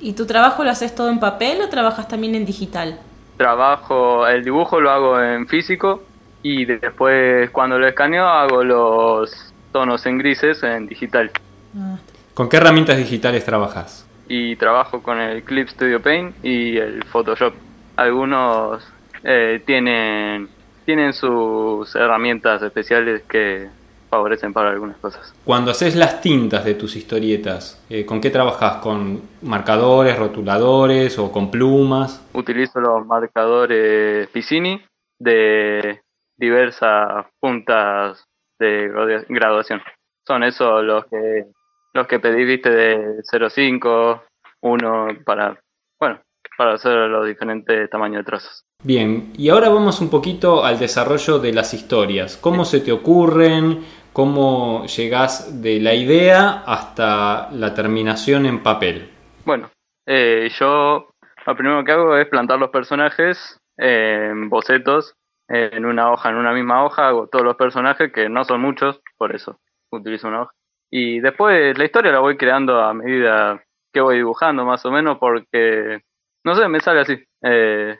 ¿Y 0.00 0.14
tu 0.14 0.24
trabajo 0.24 0.64
lo 0.64 0.70
haces 0.70 0.94
todo 0.94 1.10
en 1.10 1.20
papel 1.20 1.60
o 1.60 1.68
trabajas 1.68 2.08
también 2.08 2.34
en 2.34 2.46
digital? 2.46 2.98
Trabajo, 3.40 4.28
el 4.28 4.44
dibujo 4.44 4.82
lo 4.82 4.90
hago 4.90 5.18
en 5.18 5.48
físico 5.48 6.02
y 6.42 6.66
después 6.66 7.48
cuando 7.48 7.78
lo 7.78 7.86
escaneo 7.88 8.26
hago 8.26 8.62
los 8.62 9.54
tonos 9.72 10.04
en 10.04 10.18
grises 10.18 10.62
en 10.62 10.86
digital. 10.86 11.30
Ah. 11.74 11.96
¿Con 12.34 12.50
qué 12.50 12.58
herramientas 12.58 12.98
digitales 12.98 13.42
trabajas? 13.42 14.06
Y 14.28 14.56
trabajo 14.56 15.02
con 15.02 15.18
el 15.18 15.42
Clip 15.42 15.68
Studio 15.68 16.02
Paint 16.02 16.44
y 16.44 16.76
el 16.76 17.02
Photoshop. 17.04 17.54
Algunos 17.96 18.86
eh, 19.24 19.62
tienen, 19.64 20.50
tienen 20.84 21.14
sus 21.14 21.96
herramientas 21.96 22.60
especiales 22.60 23.22
que 23.22 23.70
favorecen 24.10 24.52
para 24.52 24.70
algunas 24.70 24.96
cosas. 24.98 25.32
Cuando 25.44 25.70
haces 25.70 25.96
las 25.96 26.20
tintas 26.20 26.64
de 26.64 26.74
tus 26.74 26.96
historietas, 26.96 27.82
eh, 27.88 28.04
¿con 28.04 28.20
qué 28.20 28.30
trabajas? 28.30 28.76
¿Con 28.78 29.22
marcadores, 29.42 30.18
rotuladores 30.18 31.18
o 31.18 31.32
con 31.32 31.50
plumas? 31.50 32.26
Utilizo 32.34 32.80
los 32.80 33.06
marcadores 33.06 34.28
Piscini 34.28 34.82
de 35.18 36.00
diversas 36.36 37.26
puntas 37.40 38.24
de 38.58 39.24
graduación. 39.28 39.80
Son 40.26 40.42
esos 40.42 40.84
los 40.84 41.06
que 41.06 41.46
los 41.92 42.06
que 42.06 42.20
pedí, 42.20 42.44
viste, 42.44 42.70
de 42.70 43.22
0,5, 43.22 44.22
1 44.62 45.08
para, 45.24 45.60
bueno, 45.98 46.20
para 46.56 46.74
hacer 46.74 46.92
los 47.08 47.26
diferentes 47.26 47.90
tamaños 47.90 48.20
de 48.20 48.24
trazos. 48.24 48.64
Bien, 48.82 49.32
y 49.36 49.50
ahora 49.50 49.68
vamos 49.68 50.00
un 50.00 50.08
poquito 50.08 50.64
al 50.64 50.78
desarrollo 50.78 51.38
de 51.38 51.52
las 51.52 51.74
historias. 51.74 52.36
¿Cómo 52.36 52.64
se 52.64 52.80
te 52.80 52.92
ocurren? 52.92 53.84
¿Cómo 54.12 54.84
llegás 54.86 55.62
de 55.62 55.80
la 55.80 55.94
idea 55.94 56.64
hasta 56.66 57.50
la 57.52 57.74
terminación 57.74 58.46
en 58.46 58.62
papel? 58.62 59.08
Bueno, 59.44 59.70
eh, 60.06 60.50
yo 60.58 61.10
lo 61.46 61.56
primero 61.56 61.84
que 61.84 61.92
hago 61.92 62.16
es 62.16 62.28
plantar 62.28 62.58
los 62.58 62.70
personajes 62.70 63.58
en 63.76 64.48
bocetos 64.50 65.14
en 65.50 65.84
una 65.84 66.12
hoja, 66.12 66.30
en 66.30 66.36
una 66.36 66.52
misma 66.52 66.84
hoja, 66.84 67.08
hago 67.08 67.26
todos 67.26 67.44
los 67.44 67.56
personajes, 67.56 68.12
que 68.12 68.28
no 68.28 68.44
son 68.44 68.60
muchos, 68.60 69.00
por 69.18 69.34
eso 69.34 69.58
utilizo 69.90 70.28
una 70.28 70.42
hoja. 70.42 70.52
Y 70.90 71.20
después 71.20 71.76
la 71.76 71.84
historia 71.84 72.12
la 72.12 72.20
voy 72.20 72.36
creando 72.36 72.80
a 72.80 72.94
medida 72.94 73.62
qué 73.92 74.00
voy 74.00 74.16
dibujando 74.16 74.64
más 74.64 74.84
o 74.86 74.92
menos 74.92 75.18
porque, 75.18 76.02
no 76.44 76.54
sé, 76.54 76.68
me 76.68 76.80
sale 76.80 77.00
así. 77.00 77.24
Eh, 77.42 77.98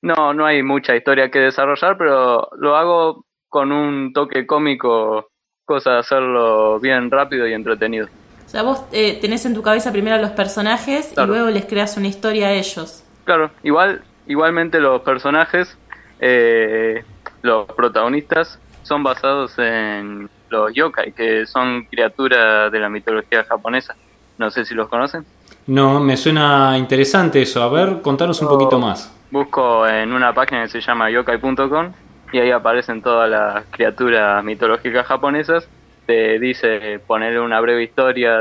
no, 0.00 0.32
no 0.32 0.46
hay 0.46 0.62
mucha 0.62 0.96
historia 0.96 1.30
que 1.30 1.40
desarrollar, 1.40 1.98
pero 1.98 2.48
lo 2.56 2.76
hago 2.76 3.26
con 3.54 3.70
un 3.70 4.12
toque 4.12 4.48
cómico, 4.48 5.28
cosa 5.64 5.92
de 5.92 5.98
hacerlo 6.00 6.80
bien 6.80 7.08
rápido 7.08 7.46
y 7.46 7.52
entretenido. 7.52 8.08
O 8.44 8.48
sea, 8.48 8.64
vos 8.64 8.82
eh, 8.90 9.16
tenés 9.20 9.46
en 9.46 9.54
tu 9.54 9.62
cabeza 9.62 9.92
primero 9.92 10.16
a 10.16 10.18
los 10.18 10.32
personajes 10.32 11.14
y 11.16 11.24
luego 11.24 11.50
les 11.50 11.64
creas 11.64 11.96
una 11.96 12.08
historia 12.08 12.48
a 12.48 12.52
ellos. 12.52 13.04
Claro, 13.22 13.52
igual, 13.62 14.02
igualmente 14.26 14.80
los 14.80 15.02
personajes, 15.02 15.78
eh, 16.18 17.04
los 17.42 17.66
protagonistas, 17.66 18.58
son 18.82 19.04
basados 19.04 19.56
en 19.60 20.28
los 20.50 20.74
yokai, 20.74 21.12
que 21.12 21.46
son 21.46 21.84
criaturas 21.84 22.72
de 22.72 22.80
la 22.80 22.88
mitología 22.88 23.44
japonesa. 23.44 23.94
No 24.36 24.50
sé 24.50 24.64
si 24.64 24.74
los 24.74 24.88
conocen. 24.88 25.24
No, 25.68 26.00
me 26.00 26.16
suena 26.16 26.76
interesante 26.76 27.40
eso. 27.40 27.62
A 27.62 27.68
ver, 27.68 28.02
contanos 28.02 28.42
un 28.42 28.48
poquito 28.48 28.80
más. 28.80 29.16
Busco 29.30 29.86
en 29.86 30.12
una 30.12 30.34
página 30.34 30.64
que 30.64 30.70
se 30.70 30.80
llama 30.80 31.08
yokai.com 31.08 31.92
y 32.34 32.40
ahí 32.40 32.50
aparecen 32.50 33.00
todas 33.00 33.30
las 33.30 33.64
criaturas 33.66 34.42
mitológicas 34.42 35.06
japonesas. 35.06 35.68
Te 36.04 36.40
dice 36.40 36.98
ponerle 37.06 37.38
una 37.38 37.60
breve 37.60 37.84
historia 37.84 38.40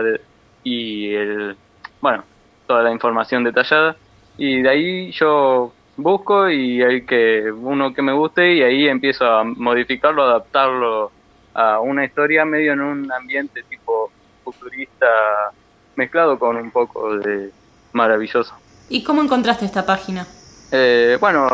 y 0.64 1.14
el, 1.14 1.56
bueno, 2.02 2.24
toda 2.66 2.82
la 2.82 2.92
información 2.92 3.44
detallada. 3.44 3.96
Y 4.36 4.64
de 4.64 4.70
ahí 4.70 5.12
yo 5.12 5.74
busco 5.96 6.50
y 6.50 6.82
hay 6.82 7.06
que 7.06 7.52
uno 7.52 7.94
que 7.94 8.02
me 8.02 8.14
guste 8.14 8.56
y 8.56 8.64
ahí 8.64 8.88
empiezo 8.88 9.28
a 9.28 9.44
modificarlo, 9.44 10.24
adaptarlo 10.24 11.12
a 11.54 11.80
una 11.80 12.04
historia 12.04 12.46
medio 12.46 12.74
en 12.74 12.82
un 12.82 13.12
ambiente 13.12 13.62
tipo 13.70 14.12
futurista 14.44 15.06
mezclado 15.96 16.40
con 16.40 16.56
un 16.56 16.72
poco 16.72 17.16
de 17.20 17.52
maravilloso. 17.92 18.56
¿Y 18.90 19.04
cómo 19.04 19.22
encontraste 19.22 19.66
esta 19.66 19.86
página? 19.86 20.26
Eh, 20.72 21.16
bueno, 21.22 21.48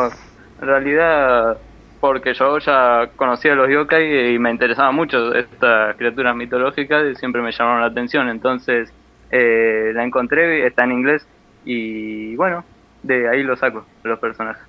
en 0.62 0.66
realidad 0.66 1.58
porque 2.00 2.34
yo 2.34 2.58
ya 2.58 3.10
conocía 3.16 3.52
a 3.52 3.56
los 3.56 3.68
yokai 3.68 4.34
y 4.34 4.38
me 4.38 4.50
interesaba 4.50 4.90
mucho 4.90 5.34
estas 5.34 5.96
criaturas 5.96 6.34
mitológicas 6.34 7.04
y 7.10 7.14
siempre 7.14 7.42
me 7.42 7.52
llamaron 7.52 7.82
la 7.82 7.88
atención. 7.88 8.28
Entonces 8.28 8.92
eh, 9.30 9.92
la 9.94 10.04
encontré, 10.04 10.66
está 10.66 10.84
en 10.84 10.92
inglés 10.92 11.26
y 11.64 12.34
bueno, 12.36 12.64
de 13.02 13.28
ahí 13.28 13.42
lo 13.42 13.56
saco, 13.56 13.84
los 14.02 14.18
personajes. 14.18 14.62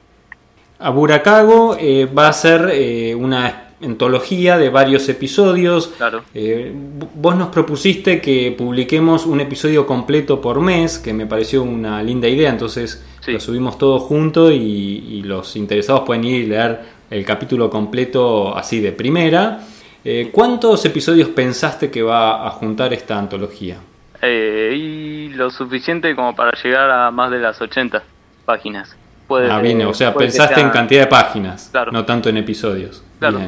Aburakago 0.80 1.78
eh, 1.80 2.06
va 2.06 2.28
a 2.28 2.34
ser 2.34 2.70
eh, 2.74 3.14
una 3.16 3.70
antología 3.84 4.58
de 4.58 4.70
varios 4.70 5.08
episodios. 5.10 5.94
Claro. 5.98 6.24
Eh, 6.34 6.74
vos 7.16 7.36
nos 7.36 7.50
propusiste 7.50 8.22
que 8.22 8.54
publiquemos 8.58 9.26
un 9.26 9.42
episodio 9.42 9.86
completo 9.86 10.42
por 10.42 10.60
mes, 10.60 11.00
que 11.00 11.14
me 11.14 11.26
pareció 11.26 11.64
una 11.64 12.02
linda 12.04 12.28
idea, 12.28 12.50
entonces 12.50 13.04
lo 13.28 13.40
subimos 13.40 13.78
todo 13.78 14.00
junto 14.00 14.52
y, 14.52 14.58
y, 14.58 15.24
los 15.24 15.56
interesados 15.56 16.02
pueden 16.02 16.24
ir 16.24 16.44
y 16.44 16.48
leer 16.48 16.80
el 17.12 17.24
capítulo 17.26 17.70
completo 17.70 18.58
así 18.58 18.80
de 18.80 18.92
primera. 18.92 19.60
¿Cuántos 20.32 20.84
episodios 20.86 21.30
pensaste 21.30 21.92
que 21.92 22.02
va 22.02 22.48
a 22.48 22.50
juntar 22.50 22.92
esta 22.94 23.20
antología? 23.20 23.78
y 24.24 25.30
lo 25.30 25.50
suficiente 25.50 26.16
como 26.16 26.36
para 26.36 26.52
llegar 26.62 26.90
a 26.92 27.12
más 27.12 27.32
de 27.32 27.40
las 27.40 27.60
80 27.60 28.04
páginas. 28.46 28.96
ah, 29.30 29.60
bien, 29.60 29.82
o 29.84 29.94
sea, 29.94 30.14
pensaste 30.14 30.62
en 30.62 30.70
cantidad 30.70 31.02
de 31.02 31.08
páginas, 31.08 31.72
no 31.92 32.06
tanto 32.06 32.30
en 32.30 32.38
episodios. 32.38 33.04
Claro. 33.20 33.40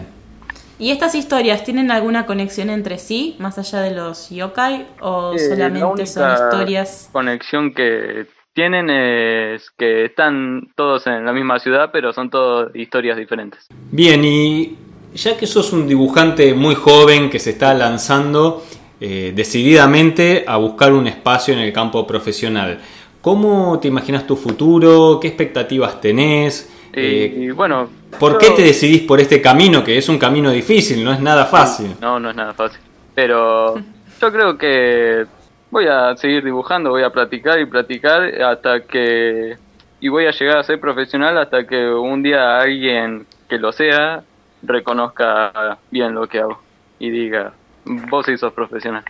¿Y 0.80 0.92
estas 0.92 1.16
historias 1.16 1.64
tienen 1.64 1.92
alguna 1.92 2.26
conexión 2.26 2.70
entre 2.70 2.98
sí, 2.98 3.36
más 3.40 3.58
allá 3.58 3.82
de 3.82 3.92
los 3.92 4.30
yokai, 4.30 4.88
o 5.00 5.38
solamente 5.38 6.06
son 6.06 6.34
historias? 6.34 7.10
conexión 7.12 7.74
que 7.74 8.28
tienen 8.54 8.90
es 8.90 9.72
que 9.78 10.06
están 10.06 10.70
todos 10.76 11.08
en 11.08 11.26
la 11.26 11.34
misma 11.34 11.60
ciudad, 11.60 11.90
pero 11.92 12.14
son 12.14 12.30
todas 12.30 12.76
historias 12.76 13.18
diferentes. 13.18 13.68
Bien, 13.92 14.24
y 14.24 14.76
ya 15.14 15.38
que 15.38 15.48
sos 15.48 15.74
un 15.74 15.88
dibujante 15.88 16.54
muy 16.54 16.76
joven 16.76 17.30
que 17.30 17.40
se 17.40 17.52
está 17.52 17.74
lanzando 17.74 18.64
eh, 19.00 19.34
decididamente 19.36 20.46
a 20.48 20.58
buscar 20.58 20.94
un 20.94 21.08
espacio 21.08 21.54
en 21.54 21.60
el 21.60 21.74
campo 21.74 22.06
profesional, 22.08 22.80
¿Cómo 23.24 23.80
te 23.80 23.88
imaginas 23.88 24.28
tu 24.28 24.36
futuro? 24.36 25.18
¿Qué 25.18 25.30
expectativas 25.30 26.02
tenés? 26.02 26.70
Y, 26.94 27.00
eh, 27.00 27.52
bueno, 27.56 27.88
¿por 28.20 28.38
qué 28.38 28.50
te 28.50 28.62
decidís 28.62 29.04
por 29.04 29.22
este 29.22 29.42
camino? 29.42 29.82
Que 29.82 29.98
es 29.98 30.10
un 30.10 30.18
camino 30.18 30.52
difícil, 30.52 31.02
no 31.06 31.14
es 31.14 31.22
nada 31.22 31.46
fácil. 31.46 31.96
No, 32.02 32.20
no 32.20 32.32
es 32.32 32.36
nada 32.36 32.54
fácil. 32.54 32.82
Pero 33.16 33.76
yo 34.22 34.30
creo 34.30 34.58
que 34.58 35.26
voy 35.74 35.88
a 35.88 36.16
seguir 36.16 36.44
dibujando, 36.44 36.92
voy 36.92 37.02
a 37.02 37.10
practicar 37.10 37.60
y 37.60 37.66
practicar 37.66 38.24
hasta 38.44 38.82
que... 38.82 39.58
Y 40.00 40.08
voy 40.08 40.28
a 40.28 40.32
llegar 40.32 40.60
a 40.60 40.64
ser 40.64 40.80
profesional 40.80 41.36
hasta 41.38 41.66
que 41.66 41.88
un 41.90 42.22
día 42.22 42.60
alguien 42.60 43.26
que 43.50 43.58
lo 43.58 43.72
sea 43.72 44.22
reconozca 44.62 45.80
bien 45.90 46.14
lo 46.14 46.28
que 46.28 46.40
hago 46.40 46.62
y 47.00 47.10
diga, 47.10 47.54
vos 47.86 48.26
sí 48.26 48.38
sos 48.38 48.54
profesional. 48.54 49.04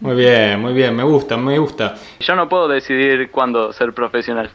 Muy 0.00 0.16
bien, 0.16 0.60
muy 0.60 0.72
bien, 0.72 0.96
me 0.96 1.04
gusta, 1.04 1.36
me 1.36 1.58
gusta. 1.58 1.94
Yo 2.18 2.34
no 2.34 2.48
puedo 2.48 2.66
decidir 2.66 3.30
cuándo 3.30 3.72
ser 3.72 3.92
profesional, 3.92 4.50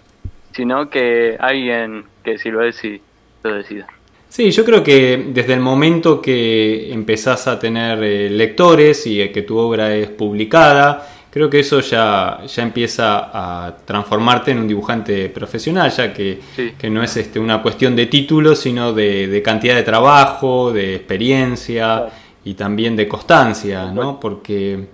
sino 0.52 0.90
que 0.90 1.38
alguien 1.40 2.06
que 2.24 2.38
si 2.40 2.52
lo 2.52 2.62
es, 2.64 2.76
sí 2.76 3.02
lo 3.44 3.54
decida. 3.54 3.88
Sí, 4.28 4.50
yo 4.50 4.66
creo 4.66 4.84
que 4.84 5.28
desde 5.28 5.54
el 5.54 5.60
momento 5.60 6.20
que 6.20 6.92
empezás 6.92 7.48
a 7.48 7.60
tener 7.60 8.04
eh, 8.04 8.30
lectores 8.32 9.06
y 9.06 9.30
que 9.30 9.44
tu 9.44 9.58
obra 9.58 9.94
es 9.96 10.10
publicada, 10.10 11.08
creo 11.34 11.50
que 11.50 11.62
eso 11.62 11.80
ya, 11.80 12.42
ya 12.46 12.62
empieza 12.62 13.32
a 13.34 13.76
transformarte 13.76 14.52
en 14.52 14.60
un 14.60 14.68
dibujante 14.68 15.30
profesional, 15.30 15.90
ya 15.90 16.14
que, 16.14 16.40
que 16.78 16.90
no 16.92 17.02
es 17.02 17.18
este, 17.18 17.40
una 17.40 17.60
cuestión 17.60 17.96
de 17.96 18.06
título, 18.06 18.56
sino 18.56 18.94
de, 18.94 19.42
cantidad 19.44 19.74
de 19.74 19.82
trabajo, 19.82 20.72
de 20.72 20.94
experiencia 20.94 22.06
y 22.46 22.54
también 22.54 22.96
de 22.96 23.08
constancia, 23.08 23.92
¿no? 23.92 24.20
Porque 24.20 24.90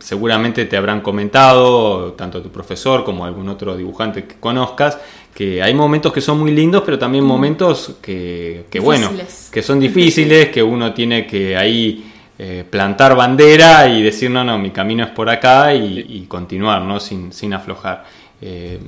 seguramente 0.00 0.64
te 0.64 0.76
habrán 0.76 1.00
comentado, 1.00 2.14
tanto 2.14 2.42
tu 2.42 2.50
profesor 2.50 3.04
como 3.04 3.24
algún 3.24 3.48
otro 3.48 3.76
dibujante 3.76 4.24
que 4.24 4.40
conozcas, 4.40 4.98
que 5.32 5.62
hay 5.62 5.72
momentos 5.72 6.12
que 6.12 6.20
son 6.20 6.40
muy 6.40 6.50
lindos, 6.50 6.82
pero 6.84 6.98
también 6.98 7.22
mm. 7.22 7.28
momentos 7.28 7.94
que, 8.02 8.66
bueno, 8.82 9.08
que 9.52 9.62
son 9.62 9.78
difíciles, 9.78 10.48
que 10.48 10.64
uno 10.64 10.92
tiene 10.92 11.28
que 11.28 11.56
ahí 11.56 12.11
eh, 12.38 12.64
plantar 12.68 13.16
bandera 13.16 13.88
y 13.88 14.02
decir, 14.02 14.30
no, 14.30 14.42
no, 14.44 14.58
mi 14.58 14.70
camino 14.70 15.04
es 15.04 15.10
por 15.10 15.28
acá 15.28 15.74
y, 15.74 16.24
continuar, 16.28 16.82
¿no? 16.82 16.98
Sin, 16.98 17.32
sin 17.32 17.54
aflojar. 17.54 18.04
Eh, 18.40 18.78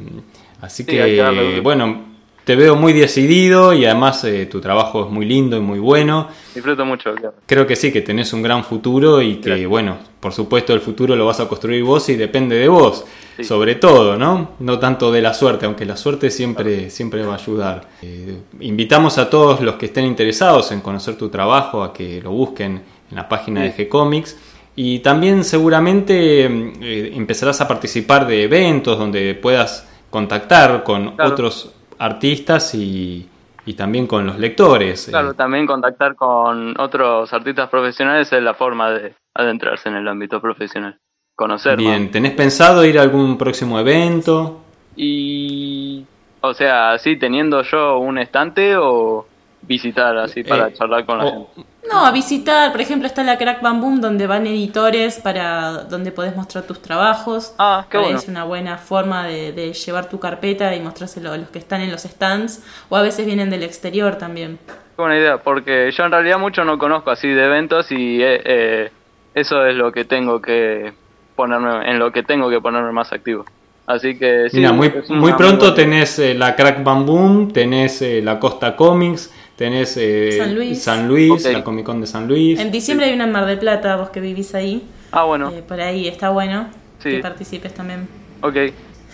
así 0.60 0.84
que, 0.84 1.60
bueno, 1.62 2.14
te 2.44 2.56
veo 2.56 2.76
muy 2.76 2.92
decidido 2.92 3.72
y 3.72 3.86
además 3.86 4.22
eh, 4.24 4.46
tu 4.46 4.60
trabajo 4.60 5.06
es 5.06 5.10
muy 5.10 5.24
lindo 5.24 5.56
y 5.56 5.60
muy 5.60 5.78
bueno. 5.78 6.28
Disfruto 6.54 6.84
mucho. 6.84 7.14
Creo 7.46 7.66
que 7.66 7.74
sí, 7.74 7.90
que 7.90 8.02
tenés 8.02 8.32
un 8.34 8.42
gran 8.42 8.64
futuro 8.64 9.22
y 9.22 9.36
que, 9.36 9.66
bueno, 9.66 9.96
por 10.20 10.32
supuesto 10.32 10.74
el 10.74 10.80
futuro 10.80 11.16
lo 11.16 11.24
vas 11.24 11.40
a 11.40 11.48
construir 11.48 11.82
vos 11.82 12.06
y 12.10 12.16
depende 12.16 12.56
de 12.56 12.68
vos, 12.68 13.06
sobre 13.42 13.76
todo, 13.76 14.18
¿no? 14.18 14.52
No 14.58 14.78
tanto 14.78 15.10
de 15.10 15.22
la 15.22 15.32
suerte, 15.32 15.64
aunque 15.64 15.86
la 15.86 15.96
suerte 15.96 16.30
siempre, 16.30 16.90
siempre 16.90 17.24
va 17.24 17.32
a 17.32 17.38
ayudar. 17.38 17.88
Eh, 18.02 18.36
invitamos 18.60 19.16
a 19.16 19.30
todos 19.30 19.62
los 19.62 19.76
que 19.76 19.86
estén 19.86 20.04
interesados 20.04 20.70
en 20.70 20.80
conocer 20.80 21.16
tu 21.16 21.30
trabajo 21.30 21.82
a 21.82 21.94
que 21.94 22.20
lo 22.20 22.30
busquen 22.30 22.82
en 23.10 23.16
la 23.16 23.28
página 23.28 23.62
de 23.62 23.74
G-Comics. 23.74 24.36
Y 24.76 24.98
también 25.00 25.44
seguramente 25.44 26.46
eh, 26.46 27.12
empezarás 27.14 27.60
a 27.60 27.68
participar 27.68 28.26
de 28.26 28.44
eventos 28.44 28.98
donde 28.98 29.34
puedas 29.34 29.88
contactar 30.10 30.82
con 30.82 31.14
otros 31.20 31.74
artistas 31.98 32.74
y, 32.74 33.28
también 33.76 34.06
con 34.06 34.26
los 34.26 34.38
lectores. 34.38 35.06
Claro, 35.08 35.30
eh. 35.30 35.34
también 35.34 35.66
contactar 35.66 36.16
con 36.16 36.78
otros 36.78 37.32
artistas 37.32 37.68
profesionales 37.68 38.32
es 38.32 38.42
la 38.42 38.54
forma 38.54 38.90
de 38.90 39.14
adentrarse 39.34 39.88
en 39.88 39.96
el 39.96 40.06
ámbito 40.06 40.40
profesional, 40.40 40.98
conocer. 41.34 41.76
Bien, 41.76 42.10
¿tenés 42.10 42.32
pensado 42.32 42.84
ir 42.84 42.98
a 42.98 43.02
algún 43.02 43.38
próximo 43.38 43.78
evento? 43.78 44.60
Y, 44.96 46.04
o 46.40 46.52
sea, 46.54 46.98
sí, 46.98 47.16
teniendo 47.16 47.62
yo 47.62 47.98
un 47.98 48.18
estante 48.18 48.76
o 48.76 49.26
visitar 49.62 50.16
así 50.18 50.44
para 50.44 50.68
eh, 50.68 50.72
charlar 50.74 51.06
con 51.06 51.18
la 51.18 51.30
gente. 51.30 51.73
No, 51.90 52.06
a 52.06 52.12
visitar, 52.12 52.72
por 52.72 52.80
ejemplo, 52.80 53.06
está 53.06 53.22
la 53.22 53.36
Crack 53.36 53.60
Bam 53.60 53.80
Boom 53.80 54.00
donde 54.00 54.26
van 54.26 54.46
editores 54.46 55.20
para 55.20 55.84
donde 55.84 56.12
podés 56.12 56.34
mostrar 56.34 56.64
tus 56.64 56.80
trabajos. 56.80 57.54
Ah, 57.58 57.86
qué 57.90 57.98
bueno. 57.98 58.16
Es 58.16 58.28
una 58.28 58.44
buena 58.44 58.78
forma 58.78 59.26
de, 59.26 59.72
llevar 59.72 60.08
tu 60.08 60.18
carpeta 60.18 60.74
y 60.74 60.80
mostrárselo 60.80 61.32
a 61.32 61.36
los 61.36 61.48
que 61.50 61.58
están 61.58 61.82
en 61.82 61.90
los 61.90 62.02
stands 62.02 62.64
o 62.88 62.96
a 62.96 63.02
veces 63.02 63.26
vienen 63.26 63.50
del 63.50 63.62
exterior 63.62 64.16
también. 64.16 64.58
Qué 64.66 65.02
buena 65.02 65.18
idea, 65.18 65.38
porque 65.38 65.90
yo 65.90 66.04
en 66.04 66.12
realidad 66.12 66.38
mucho 66.38 66.64
no 66.64 66.78
conozco 66.78 67.10
así 67.10 67.28
de 67.28 67.44
eventos 67.44 67.90
y 67.92 68.22
eh, 68.22 68.40
eh, 68.44 68.90
eso 69.34 69.66
es 69.66 69.74
lo 69.74 69.92
que 69.92 70.04
tengo 70.04 70.40
que 70.40 70.92
ponerme, 71.36 71.90
en 71.90 71.98
lo 71.98 72.12
que 72.12 72.22
tengo 72.22 72.48
que 72.48 72.60
ponerme 72.60 72.92
más 72.92 73.12
activo. 73.12 73.44
Así 73.86 74.18
que 74.18 74.48
sí, 74.48 74.58
Mira, 74.58 74.72
muy, 74.72 74.90
muy 75.10 75.34
pronto 75.34 75.74
tenés 75.74 76.18
eh, 76.18 76.32
la 76.34 76.56
Crack 76.56 76.82
Bam 76.82 77.04
Boom, 77.04 77.52
tenés 77.52 78.02
la 78.22 78.38
Costa 78.38 78.74
Comics, 78.74 79.30
Tenés 79.56 79.96
eh, 79.96 80.38
San 80.74 81.08
Luis, 81.08 81.44
la 81.44 81.62
Comic 81.62 81.84
Con 81.84 82.00
de 82.00 82.06
San 82.06 82.26
Luis. 82.26 82.58
En 82.58 82.72
diciembre 82.72 83.06
hay 83.06 83.14
una 83.14 83.24
en 83.24 83.32
Mar 83.32 83.46
del 83.46 83.58
Plata, 83.58 83.96
vos 83.96 84.10
que 84.10 84.20
vivís 84.20 84.54
ahí. 84.54 84.82
Ah, 85.12 85.24
bueno. 85.24 85.50
Eh, 85.50 85.62
por 85.66 85.80
ahí 85.80 86.08
está 86.08 86.30
bueno. 86.30 86.68
Sí. 86.98 87.10
que 87.10 87.18
participes 87.18 87.72
también. 87.74 88.08
Ok, 88.40 88.54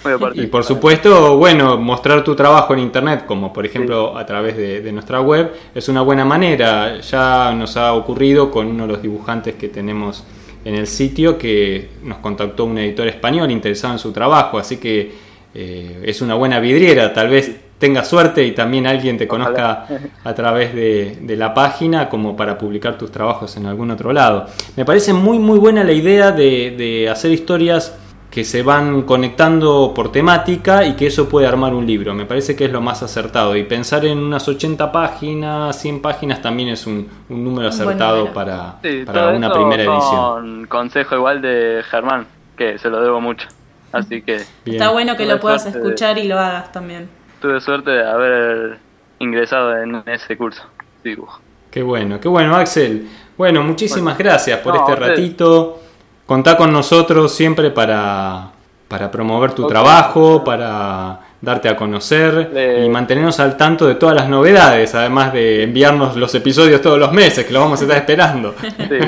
voy 0.02 0.12
a 0.12 0.42
Y 0.42 0.46
por 0.46 0.64
supuesto, 0.64 1.36
bueno, 1.36 1.76
mostrar 1.76 2.24
tu 2.24 2.34
trabajo 2.34 2.72
en 2.72 2.80
Internet, 2.80 3.24
como 3.26 3.52
por 3.52 3.66
ejemplo 3.66 4.16
a 4.16 4.24
través 4.24 4.56
de, 4.56 4.80
de 4.80 4.92
nuestra 4.92 5.20
web, 5.20 5.52
es 5.74 5.88
una 5.88 6.00
buena 6.02 6.24
manera. 6.24 7.00
Ya 7.00 7.52
nos 7.52 7.76
ha 7.76 7.92
ocurrido 7.94 8.50
con 8.50 8.66
uno 8.66 8.86
de 8.86 8.92
los 8.92 9.02
dibujantes 9.02 9.56
que 9.56 9.68
tenemos 9.68 10.24
en 10.64 10.74
el 10.74 10.86
sitio 10.86 11.38
que 11.38 11.88
nos 12.02 12.18
contactó 12.18 12.64
un 12.64 12.78
editor 12.78 13.08
español 13.08 13.50
interesado 13.50 13.94
en 13.94 13.98
su 13.98 14.12
trabajo, 14.12 14.58
así 14.58 14.76
que 14.76 15.12
eh, 15.54 16.02
es 16.04 16.20
una 16.22 16.34
buena 16.34 16.60
vidriera. 16.60 17.12
Tal 17.12 17.28
vez 17.28 17.56
tenga 17.80 18.04
suerte 18.04 18.44
y 18.44 18.52
también 18.52 18.86
alguien 18.86 19.16
te 19.16 19.26
conozca 19.26 19.86
a 20.22 20.34
través 20.34 20.74
de, 20.74 21.18
de 21.22 21.36
la 21.36 21.54
página 21.54 22.08
como 22.10 22.36
para 22.36 22.58
publicar 22.58 22.98
tus 22.98 23.10
trabajos 23.10 23.56
en 23.56 23.66
algún 23.66 23.90
otro 23.90 24.12
lado. 24.12 24.46
Me 24.76 24.84
parece 24.84 25.14
muy 25.14 25.38
muy 25.38 25.58
buena 25.58 25.82
la 25.82 25.92
idea 25.92 26.30
de, 26.30 26.74
de 26.76 27.08
hacer 27.08 27.32
historias 27.32 27.98
que 28.30 28.44
se 28.44 28.62
van 28.62 29.02
conectando 29.02 29.92
por 29.94 30.12
temática 30.12 30.84
y 30.84 30.94
que 30.94 31.08
eso 31.08 31.28
puede 31.28 31.46
armar 31.46 31.74
un 31.74 31.86
libro. 31.86 32.14
Me 32.14 32.26
parece 32.26 32.54
que 32.54 32.66
es 32.66 32.70
lo 32.70 32.80
más 32.80 33.02
acertado. 33.02 33.56
Y 33.56 33.64
pensar 33.64 34.04
en 34.04 34.18
unas 34.18 34.46
80 34.46 34.92
páginas, 34.92 35.80
100 35.80 36.00
páginas 36.00 36.40
también 36.40 36.68
es 36.68 36.86
un, 36.86 37.08
un 37.28 37.42
número 37.42 37.68
acertado 37.68 38.32
para, 38.32 38.76
Sí, 38.82 39.02
para 39.04 39.30
una 39.30 39.52
primera 39.52 39.82
edición. 39.82 40.66
Con 40.66 40.66
consejo 40.66 41.16
igual 41.16 41.42
de 41.42 41.82
Germán, 41.90 42.26
que 42.56 42.78
se 42.78 42.88
lo 42.88 43.02
debo 43.02 43.20
mucho. 43.20 43.48
Así 43.90 44.22
que 44.22 44.42
Bien. 44.64 44.76
Está 44.76 44.90
bueno 44.90 45.16
que 45.16 45.26
lo 45.26 45.40
puedas 45.40 45.66
escuchar 45.66 46.16
y 46.18 46.28
lo 46.28 46.38
hagas 46.38 46.70
también. 46.70 47.08
Tuve 47.40 47.60
suerte 47.60 47.90
de 47.90 48.08
haber 48.08 48.78
ingresado 49.18 49.76
en 49.76 50.02
ese 50.06 50.36
curso 50.36 50.62
de 51.02 51.10
dibujo. 51.10 51.40
Qué 51.70 51.82
bueno, 51.82 52.20
qué 52.20 52.28
bueno, 52.28 52.56
Axel. 52.56 53.08
Bueno, 53.36 53.62
muchísimas 53.62 54.18
gracias 54.18 54.58
por 54.60 54.74
No, 54.74 54.80
este 54.88 54.96
ratito. 54.96 55.80
Contá 56.26 56.56
con 56.56 56.72
nosotros 56.72 57.32
siempre 57.34 57.70
para, 57.70 58.50
para 58.88 59.10
promover 59.10 59.52
tu 59.52 59.66
trabajo, 59.66 60.44
para 60.44 61.20
darte 61.40 61.68
a 61.68 61.74
conocer 61.76 62.50
Le- 62.52 62.84
y 62.84 62.88
mantenernos 62.88 63.40
al 63.40 63.56
tanto 63.56 63.86
de 63.86 63.94
todas 63.94 64.14
las 64.14 64.28
novedades, 64.28 64.94
además 64.94 65.32
de 65.32 65.62
enviarnos 65.62 66.16
los 66.16 66.34
episodios 66.34 66.82
todos 66.82 66.98
los 66.98 67.12
meses, 67.12 67.46
que 67.46 67.52
lo 67.52 67.60
vamos 67.60 67.80
a 67.80 67.84
estar 67.84 67.96
esperando. 67.98 68.54
Sí. 68.60 68.98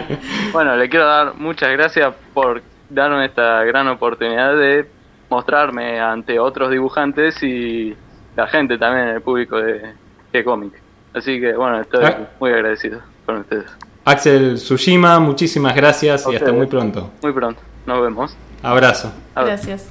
Bueno, 0.53 0.77
le 0.77 0.89
quiero 0.89 1.07
dar 1.07 1.35
muchas 1.37 1.71
gracias 1.73 2.12
por 2.33 2.62
darme 2.89 3.27
esta 3.27 3.62
gran 3.65 3.87
oportunidad 3.89 4.57
de 4.57 4.87
mostrarme 5.29 6.01
ante 6.01 6.39
otros 6.39 6.71
dibujantes 6.71 7.43
y 7.43 7.95
la 8.37 8.47
gente 8.47 8.79
también, 8.79 9.09
el 9.09 9.21
público 9.23 9.59
de 9.59 9.93
G-Comic. 10.33 10.73
Así 11.15 11.41
que 11.41 11.55
bueno, 11.55 11.81
estoy 11.81 12.05
Ah. 12.05 12.29
muy 12.41 12.51
agradecido 12.51 13.01
con 13.27 13.39
ustedes. 13.39 13.67
Axel 14.05 14.55
Tsushima, 14.55 15.21
muchísimas 15.21 15.75
gracias 15.77 16.27
y 16.31 16.35
hasta 16.37 16.53
muy 16.53 16.67
pronto. 16.67 17.11
Muy 17.23 17.33
pronto, 17.33 17.61
nos 17.87 18.03
vemos. 18.03 18.37
Abrazo. 18.62 19.12
Gracias. 19.37 19.89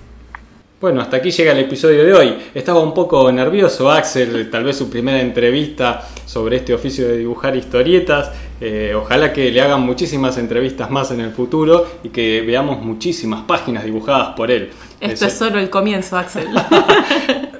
Bueno, 0.81 0.99
hasta 1.01 1.17
aquí 1.17 1.29
llega 1.29 1.51
el 1.51 1.59
episodio 1.59 2.03
de 2.03 2.11
hoy. 2.13 2.37
Estaba 2.55 2.79
un 2.79 2.93
poco 2.95 3.31
nervioso 3.31 3.91
Axel, 3.91 4.49
tal 4.49 4.63
vez 4.63 4.75
su 4.77 4.89
primera 4.89 5.21
entrevista 5.21 6.01
sobre 6.25 6.55
este 6.57 6.73
oficio 6.73 7.07
de 7.07 7.17
dibujar 7.17 7.55
historietas. 7.55 8.31
Eh, 8.59 8.91
ojalá 8.95 9.31
que 9.31 9.51
le 9.51 9.61
hagan 9.61 9.81
muchísimas 9.81 10.39
entrevistas 10.39 10.89
más 10.89 11.11
en 11.11 11.19
el 11.21 11.31
futuro 11.31 11.85
y 12.03 12.09
que 12.09 12.41
veamos 12.41 12.81
muchísimas 12.83 13.43
páginas 13.43 13.83
dibujadas 13.83 14.29
por 14.35 14.49
él. 14.49 14.71
Esto 14.99 15.27
es 15.27 15.33
solo 15.37 15.59
el 15.59 15.69
comienzo, 15.69 16.17
Axel. 16.17 16.47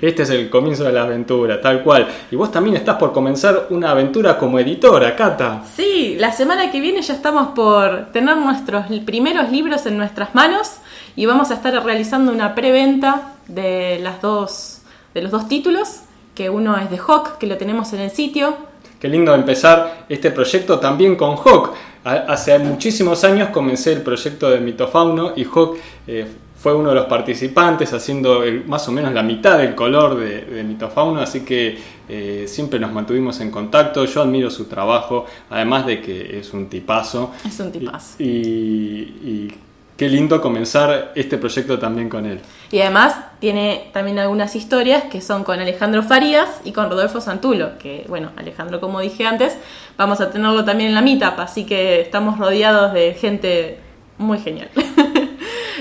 Este 0.00 0.22
es 0.22 0.30
el 0.30 0.48
comienzo 0.50 0.84
de 0.84 0.92
la 0.92 1.02
aventura, 1.02 1.60
tal 1.60 1.82
cual. 1.82 2.06
Y 2.30 2.36
vos 2.36 2.50
también 2.50 2.76
estás 2.76 2.96
por 2.96 3.12
comenzar 3.12 3.66
una 3.70 3.90
aventura 3.90 4.38
como 4.38 4.58
editora, 4.58 5.14
Cata. 5.16 5.62
Sí, 5.74 6.16
la 6.18 6.32
semana 6.32 6.70
que 6.70 6.80
viene 6.80 7.02
ya 7.02 7.14
estamos 7.14 7.48
por 7.48 8.06
tener 8.12 8.36
nuestros 8.36 8.86
primeros 9.04 9.50
libros 9.50 9.86
en 9.86 9.96
nuestras 9.98 10.34
manos 10.34 10.72
y 11.14 11.26
vamos 11.26 11.50
a 11.50 11.54
estar 11.54 11.72
realizando 11.84 12.32
una 12.32 12.54
preventa 12.54 13.32
de 13.48 13.98
las 14.02 14.20
dos 14.22 14.72
de 15.14 15.22
los 15.22 15.30
dos 15.30 15.48
títulos, 15.48 16.00
que 16.34 16.50
uno 16.50 16.76
es 16.76 16.90
de 16.90 16.98
Hawk, 16.98 17.38
que 17.38 17.46
lo 17.46 17.56
tenemos 17.56 17.90
en 17.94 18.00
el 18.00 18.10
sitio. 18.10 18.54
Qué 19.00 19.08
lindo 19.08 19.34
empezar 19.34 20.04
este 20.10 20.30
proyecto 20.30 20.78
también 20.78 21.16
con 21.16 21.36
Hawk. 21.36 21.72
Ha- 22.04 22.24
Hace 22.28 22.58
muchísimos 22.58 23.24
años 23.24 23.48
comencé 23.48 23.92
el 23.94 24.02
proyecto 24.02 24.50
de 24.50 24.60
Mitofauno 24.60 25.32
y 25.34 25.44
Hawk 25.44 25.76
eh, 26.06 26.26
fue 26.66 26.74
uno 26.74 26.88
de 26.88 26.96
los 26.96 27.04
participantes 27.06 27.92
haciendo 27.92 28.42
el- 28.42 28.64
más 28.64 28.88
o 28.88 28.90
menos 28.90 29.12
la 29.12 29.22
mitad 29.22 29.56
del 29.56 29.76
color 29.76 30.16
de, 30.18 30.40
de 30.46 30.64
Mitofauno, 30.64 31.20
así 31.20 31.42
que 31.44 31.78
eh, 32.08 32.46
siempre 32.48 32.80
nos 32.80 32.90
mantuvimos 32.90 33.38
en 33.38 33.52
contacto. 33.52 34.04
Yo 34.04 34.20
admiro 34.22 34.50
su 34.50 34.64
trabajo, 34.64 35.26
además 35.48 35.86
de 35.86 36.00
que 36.02 36.40
es 36.40 36.52
un 36.52 36.66
tipazo. 36.68 37.30
Es 37.46 37.60
un 37.60 37.70
tipazo. 37.70 38.20
Y, 38.20 38.26
y 38.26 39.54
qué 39.96 40.08
lindo 40.08 40.40
comenzar 40.42 41.12
este 41.14 41.38
proyecto 41.38 41.78
también 41.78 42.08
con 42.08 42.26
él. 42.26 42.40
Y 42.72 42.80
además 42.80 43.14
tiene 43.38 43.90
también 43.92 44.18
algunas 44.18 44.56
historias 44.56 45.04
que 45.04 45.20
son 45.20 45.44
con 45.44 45.60
Alejandro 45.60 46.02
Farías 46.02 46.48
y 46.64 46.72
con 46.72 46.90
Rodolfo 46.90 47.20
Santulo, 47.20 47.78
que 47.78 48.04
bueno, 48.08 48.30
Alejandro 48.36 48.80
como 48.80 48.98
dije 48.98 49.24
antes, 49.24 49.56
vamos 49.96 50.20
a 50.20 50.32
tenerlo 50.32 50.64
también 50.64 50.88
en 50.88 50.96
la 50.96 51.02
meetup, 51.02 51.38
así 51.38 51.64
que 51.64 52.00
estamos 52.00 52.40
rodeados 52.40 52.92
de 52.92 53.14
gente 53.14 53.78
muy 54.18 54.38
genial. 54.38 54.68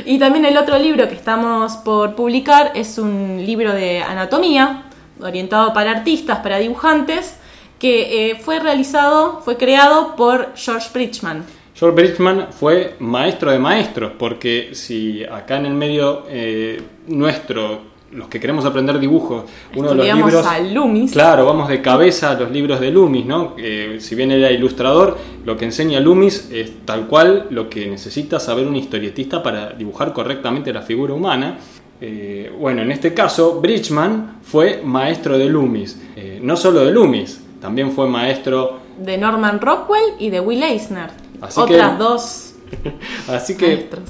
y 0.05 0.19
también 0.19 0.45
el 0.45 0.57
otro 0.57 0.77
libro 0.77 1.07
que 1.07 1.15
estamos 1.15 1.73
por 1.77 2.15
publicar 2.15 2.71
es 2.75 2.97
un 2.97 3.43
libro 3.45 3.73
de 3.73 4.01
anatomía, 4.01 4.83
orientado 5.19 5.73
para 5.73 5.91
artistas, 5.91 6.39
para 6.39 6.57
dibujantes, 6.57 7.37
que 7.79 8.31
eh, 8.31 8.35
fue 8.35 8.59
realizado, 8.59 9.41
fue 9.41 9.57
creado 9.57 10.15
por 10.15 10.53
George 10.55 10.89
Bridgman. 10.93 11.45
George 11.75 11.95
Bridgman 11.95 12.47
fue 12.51 12.95
maestro 12.99 13.51
de 13.51 13.59
maestros, 13.59 14.13
porque 14.17 14.69
si 14.73 15.23
acá 15.23 15.57
en 15.57 15.65
el 15.65 15.73
medio 15.73 16.23
eh, 16.29 16.81
nuestro, 17.07 17.81
los 18.15 18.27
que 18.27 18.39
queremos 18.39 18.65
aprender 18.65 18.99
dibujo, 18.99 19.45
uno 19.75 19.89
de 19.89 19.95
los 19.95 20.15
libros... 20.15 20.45
a 20.45 20.59
Loomis. 20.59 21.11
Claro, 21.11 21.45
vamos 21.45 21.67
de 21.67 21.81
cabeza 21.81 22.31
a 22.31 22.33
los 22.39 22.49
libros 22.51 22.79
de 22.79 22.91
Loomis, 22.91 23.25
¿no? 23.25 23.53
Eh, 23.57 23.97
si 23.99 24.15
bien 24.15 24.31
era 24.31 24.51
ilustrador, 24.51 25.17
lo 25.43 25.57
que 25.57 25.65
enseña 25.65 25.99
Loomis 25.99 26.49
es 26.51 26.85
tal 26.85 27.07
cual 27.07 27.47
lo 27.49 27.69
que 27.69 27.87
necesita 27.87 28.39
saber 28.39 28.67
un 28.67 28.75
historietista 28.75 29.43
para 29.43 29.71
dibujar 29.71 30.13
correctamente 30.13 30.71
la 30.73 30.81
figura 30.81 31.13
humana. 31.13 31.57
Eh, 32.01 32.51
bueno, 32.59 32.81
en 32.81 32.91
este 32.91 33.13
caso, 33.13 33.59
Bridgman 33.61 34.37
fue 34.43 34.81
maestro 34.83 35.37
de 35.37 35.45
Loomis. 35.49 36.01
Eh, 36.15 36.39
no 36.41 36.57
solo 36.57 36.83
de 36.85 36.91
Loomis, 36.91 37.41
también 37.61 37.91
fue 37.91 38.07
maestro 38.07 38.79
de 38.97 39.17
Norman 39.17 39.59
Rockwell 39.59 40.13
y 40.19 40.29
de 40.29 40.39
Will 40.39 40.63
Eisner. 40.63 41.09
Así 41.41 41.59
Otras 41.59 41.91
que- 41.91 41.97
dos 41.97 42.54
Así 43.27 43.55
que 43.55 43.67
maestros. 43.67 44.09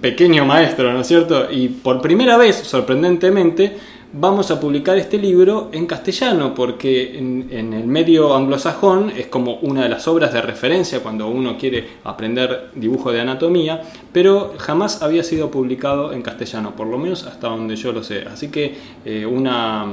pequeño 0.00 0.44
maestro, 0.44 0.92
¿no 0.92 1.00
es 1.00 1.06
cierto? 1.06 1.50
Y 1.50 1.68
por 1.68 2.00
primera 2.00 2.36
vez, 2.36 2.56
sorprendentemente, 2.56 3.76
vamos 4.12 4.50
a 4.50 4.60
publicar 4.60 4.98
este 4.98 5.18
libro 5.18 5.70
en 5.72 5.86
castellano, 5.86 6.54
porque 6.54 7.18
en, 7.18 7.48
en 7.50 7.72
el 7.72 7.86
medio 7.86 8.34
anglosajón 8.34 9.10
es 9.16 9.26
como 9.28 9.56
una 9.56 9.82
de 9.82 9.88
las 9.88 10.06
obras 10.06 10.32
de 10.32 10.42
referencia 10.42 11.00
cuando 11.00 11.28
uno 11.28 11.56
quiere 11.56 11.86
aprender 12.04 12.70
dibujo 12.74 13.12
de 13.12 13.20
anatomía, 13.20 13.82
pero 14.12 14.54
jamás 14.58 15.02
había 15.02 15.22
sido 15.22 15.50
publicado 15.50 16.12
en 16.12 16.22
castellano, 16.22 16.76
por 16.76 16.86
lo 16.86 16.98
menos 16.98 17.24
hasta 17.26 17.48
donde 17.48 17.76
yo 17.76 17.92
lo 17.92 18.02
sé. 18.02 18.24
Así 18.30 18.48
que 18.48 18.74
eh, 19.04 19.24
una, 19.24 19.86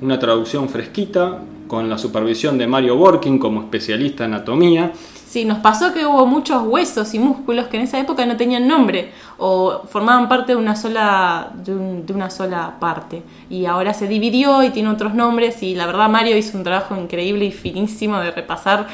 una 0.00 0.18
traducción 0.18 0.68
fresquita, 0.68 1.40
con 1.70 1.88
la 1.88 1.96
supervisión 1.96 2.58
de 2.58 2.66
Mario 2.66 2.96
Borkin 2.96 3.38
como 3.38 3.60
especialista 3.60 4.24
en 4.24 4.34
anatomía. 4.34 4.90
Sí, 5.28 5.44
nos 5.44 5.58
pasó 5.58 5.94
que 5.94 6.04
hubo 6.04 6.26
muchos 6.26 6.64
huesos 6.66 7.14
y 7.14 7.20
músculos 7.20 7.68
que 7.68 7.76
en 7.76 7.84
esa 7.84 8.00
época 8.00 8.26
no 8.26 8.36
tenían 8.36 8.66
nombre 8.66 9.12
o 9.38 9.82
formaban 9.88 10.28
parte 10.28 10.52
de 10.54 10.56
una 10.56 10.74
sola 10.74 11.52
de, 11.54 11.72
un- 11.72 12.04
de 12.04 12.12
una 12.12 12.28
sola 12.30 12.74
parte 12.80 13.22
y 13.48 13.64
ahora 13.66 13.94
se 13.94 14.08
dividió 14.08 14.64
y 14.64 14.70
tiene 14.70 14.88
otros 14.88 15.14
nombres 15.14 15.62
y 15.62 15.76
la 15.76 15.86
verdad 15.86 16.08
Mario 16.10 16.36
hizo 16.36 16.58
un 16.58 16.64
trabajo 16.64 16.96
increíble 16.96 17.44
y 17.44 17.52
finísimo 17.52 18.18
de 18.18 18.32
repasar 18.32 18.88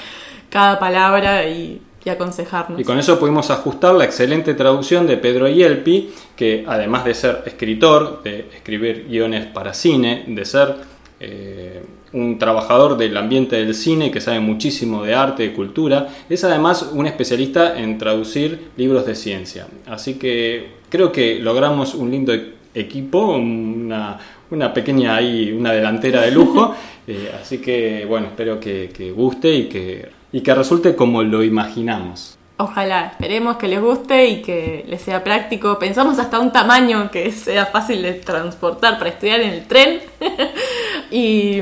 cada 0.50 0.78
palabra 0.78 1.48
y, 1.48 1.80
y 2.04 2.08
aconsejarnos. 2.10 2.78
Y 2.78 2.84
con 2.84 2.98
eso 2.98 3.18
pudimos 3.18 3.50
ajustar 3.50 3.94
la 3.94 4.04
excelente 4.04 4.52
traducción 4.52 5.06
de 5.06 5.16
Pedro 5.16 5.48
Yelpi, 5.48 6.10
que 6.36 6.66
además 6.68 7.06
de 7.06 7.14
ser 7.14 7.42
escritor, 7.46 8.22
de 8.22 8.40
escribir 8.54 9.06
guiones 9.08 9.46
para 9.46 9.72
cine, 9.72 10.24
de 10.26 10.44
ser 10.44 10.76
eh, 11.18 11.82
un 12.16 12.38
trabajador 12.38 12.96
del 12.96 13.16
ambiente 13.16 13.56
del 13.56 13.74
cine 13.74 14.10
que 14.10 14.22
sabe 14.22 14.40
muchísimo 14.40 15.02
de 15.02 15.14
arte, 15.14 15.42
de 15.42 15.52
cultura, 15.52 16.08
es 16.30 16.42
además 16.44 16.90
un 16.92 17.06
especialista 17.06 17.78
en 17.78 17.98
traducir 17.98 18.70
libros 18.76 19.04
de 19.04 19.14
ciencia. 19.14 19.66
Así 19.86 20.14
que 20.14 20.76
creo 20.88 21.12
que 21.12 21.38
logramos 21.38 21.94
un 21.94 22.10
lindo 22.10 22.32
e- 22.32 22.54
equipo, 22.74 23.36
una, 23.36 24.18
una 24.50 24.72
pequeña 24.72 25.16
ahí, 25.16 25.52
una 25.52 25.72
delantera 25.72 26.22
de 26.22 26.32
lujo. 26.32 26.74
Eh, 27.08 27.30
así 27.40 27.58
que 27.58 28.04
bueno, 28.04 28.26
espero 28.26 28.58
que, 28.58 28.90
que 28.92 29.12
guste 29.12 29.54
y 29.54 29.68
que, 29.68 30.08
y 30.32 30.40
que 30.40 30.52
resulte 30.52 30.96
como 30.96 31.22
lo 31.22 31.44
imaginamos. 31.44 32.36
Ojalá, 32.58 33.08
esperemos 33.12 33.58
que 33.58 33.68
les 33.68 33.80
guste 33.80 34.26
y 34.26 34.42
que 34.42 34.84
les 34.88 35.02
sea 35.02 35.22
práctico. 35.22 35.78
Pensamos 35.78 36.18
hasta 36.18 36.40
un 36.40 36.50
tamaño 36.50 37.10
que 37.12 37.30
sea 37.30 37.66
fácil 37.66 38.02
de 38.02 38.14
transportar 38.14 38.98
para 38.98 39.10
estudiar 39.10 39.38
en 39.38 39.50
el 39.50 39.66
tren. 39.68 40.00
y, 41.12 41.60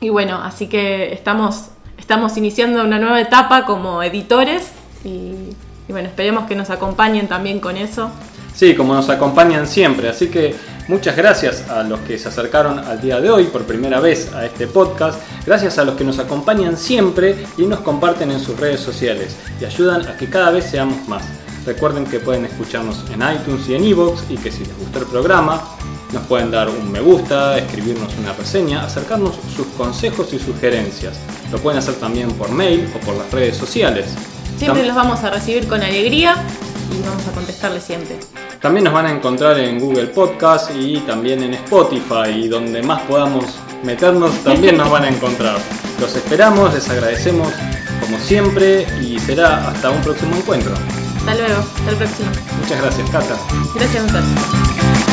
y 0.00 0.08
bueno, 0.08 0.40
así 0.42 0.68
que 0.68 1.12
estamos, 1.12 1.66
estamos 1.98 2.36
iniciando 2.36 2.84
una 2.84 2.98
nueva 2.98 3.20
etapa 3.20 3.64
como 3.64 4.02
editores 4.02 4.70
y, 5.04 5.34
y 5.88 5.92
bueno, 5.92 6.08
esperemos 6.08 6.46
que 6.46 6.54
nos 6.54 6.70
acompañen 6.70 7.28
también 7.28 7.60
con 7.60 7.76
eso. 7.76 8.10
Sí, 8.56 8.74
como 8.74 8.94
nos 8.94 9.10
acompañan 9.10 9.66
siempre. 9.66 10.08
Así 10.08 10.28
que 10.28 10.54
muchas 10.88 11.14
gracias 11.14 11.68
a 11.68 11.82
los 11.82 12.00
que 12.00 12.18
se 12.18 12.28
acercaron 12.28 12.78
al 12.78 13.00
día 13.00 13.20
de 13.20 13.30
hoy 13.30 13.44
por 13.44 13.64
primera 13.64 14.00
vez 14.00 14.32
a 14.32 14.46
este 14.46 14.66
podcast. 14.66 15.20
Gracias 15.44 15.78
a 15.78 15.84
los 15.84 15.94
que 15.94 16.04
nos 16.04 16.18
acompañan 16.18 16.76
siempre 16.78 17.36
y 17.58 17.66
nos 17.66 17.80
comparten 17.80 18.30
en 18.30 18.40
sus 18.40 18.58
redes 18.58 18.80
sociales 18.80 19.36
y 19.60 19.66
ayudan 19.66 20.08
a 20.08 20.16
que 20.16 20.30
cada 20.30 20.50
vez 20.50 20.64
seamos 20.64 21.06
más. 21.06 21.22
Recuerden 21.66 22.04
que 22.06 22.20
pueden 22.20 22.44
escucharnos 22.44 23.02
en 23.12 23.20
iTunes 23.22 23.68
y 23.68 23.74
en 23.74 23.84
iVoox 23.84 24.30
y 24.30 24.36
que 24.36 24.50
si 24.52 24.60
les 24.64 24.78
gustó 24.78 25.00
el 25.00 25.06
programa 25.06 25.62
nos 26.12 26.22
pueden 26.26 26.52
dar 26.52 26.68
un 26.70 26.90
me 26.92 27.00
gusta, 27.00 27.58
escribirnos 27.58 28.12
una 28.18 28.32
reseña, 28.32 28.84
acercarnos 28.84 29.34
sus 29.54 29.66
consejos 29.76 30.32
y 30.32 30.38
sugerencias. 30.38 31.16
Lo 31.50 31.58
pueden 31.58 31.78
hacer 31.80 31.94
también 31.96 32.30
por 32.32 32.48
mail 32.50 32.88
o 32.94 32.98
por 33.04 33.16
las 33.16 33.28
redes 33.32 33.56
sociales. 33.56 34.06
Siempre 34.56 34.84
Tam- 34.84 34.86
los 34.86 34.96
vamos 34.96 35.24
a 35.24 35.30
recibir 35.30 35.66
con 35.66 35.82
alegría 35.82 36.36
y 36.96 37.02
vamos 37.04 37.26
a 37.26 37.32
contestarles 37.32 37.82
siempre. 37.82 38.16
También 38.62 38.84
nos 38.84 38.94
van 38.94 39.06
a 39.06 39.10
encontrar 39.10 39.58
en 39.58 39.80
Google 39.80 40.06
Podcast 40.06 40.70
y 40.76 40.98
también 41.00 41.42
en 41.42 41.54
Spotify 41.54 42.30
y 42.36 42.48
donde 42.48 42.82
más 42.82 43.02
podamos 43.02 43.44
meternos 43.82 44.32
también 44.44 44.76
nos 44.78 44.88
van 44.88 45.04
a 45.04 45.08
encontrar. 45.08 45.58
Los 46.00 46.14
esperamos, 46.14 46.72
les 46.72 46.88
agradecemos 46.88 47.48
como 48.00 48.18
siempre 48.20 48.86
y 49.02 49.18
será 49.18 49.68
hasta 49.68 49.90
un 49.90 50.00
próximo 50.02 50.36
encuentro. 50.36 50.72
Hasta 51.26 51.42
luego, 51.42 51.60
hasta 51.60 51.90
el 51.90 51.96
próximo. 51.96 52.30
Muchas 52.60 52.80
gracias, 52.82 53.10
Cata. 53.10 53.36
Gracias, 53.74 54.04
Natalia. 54.06 55.05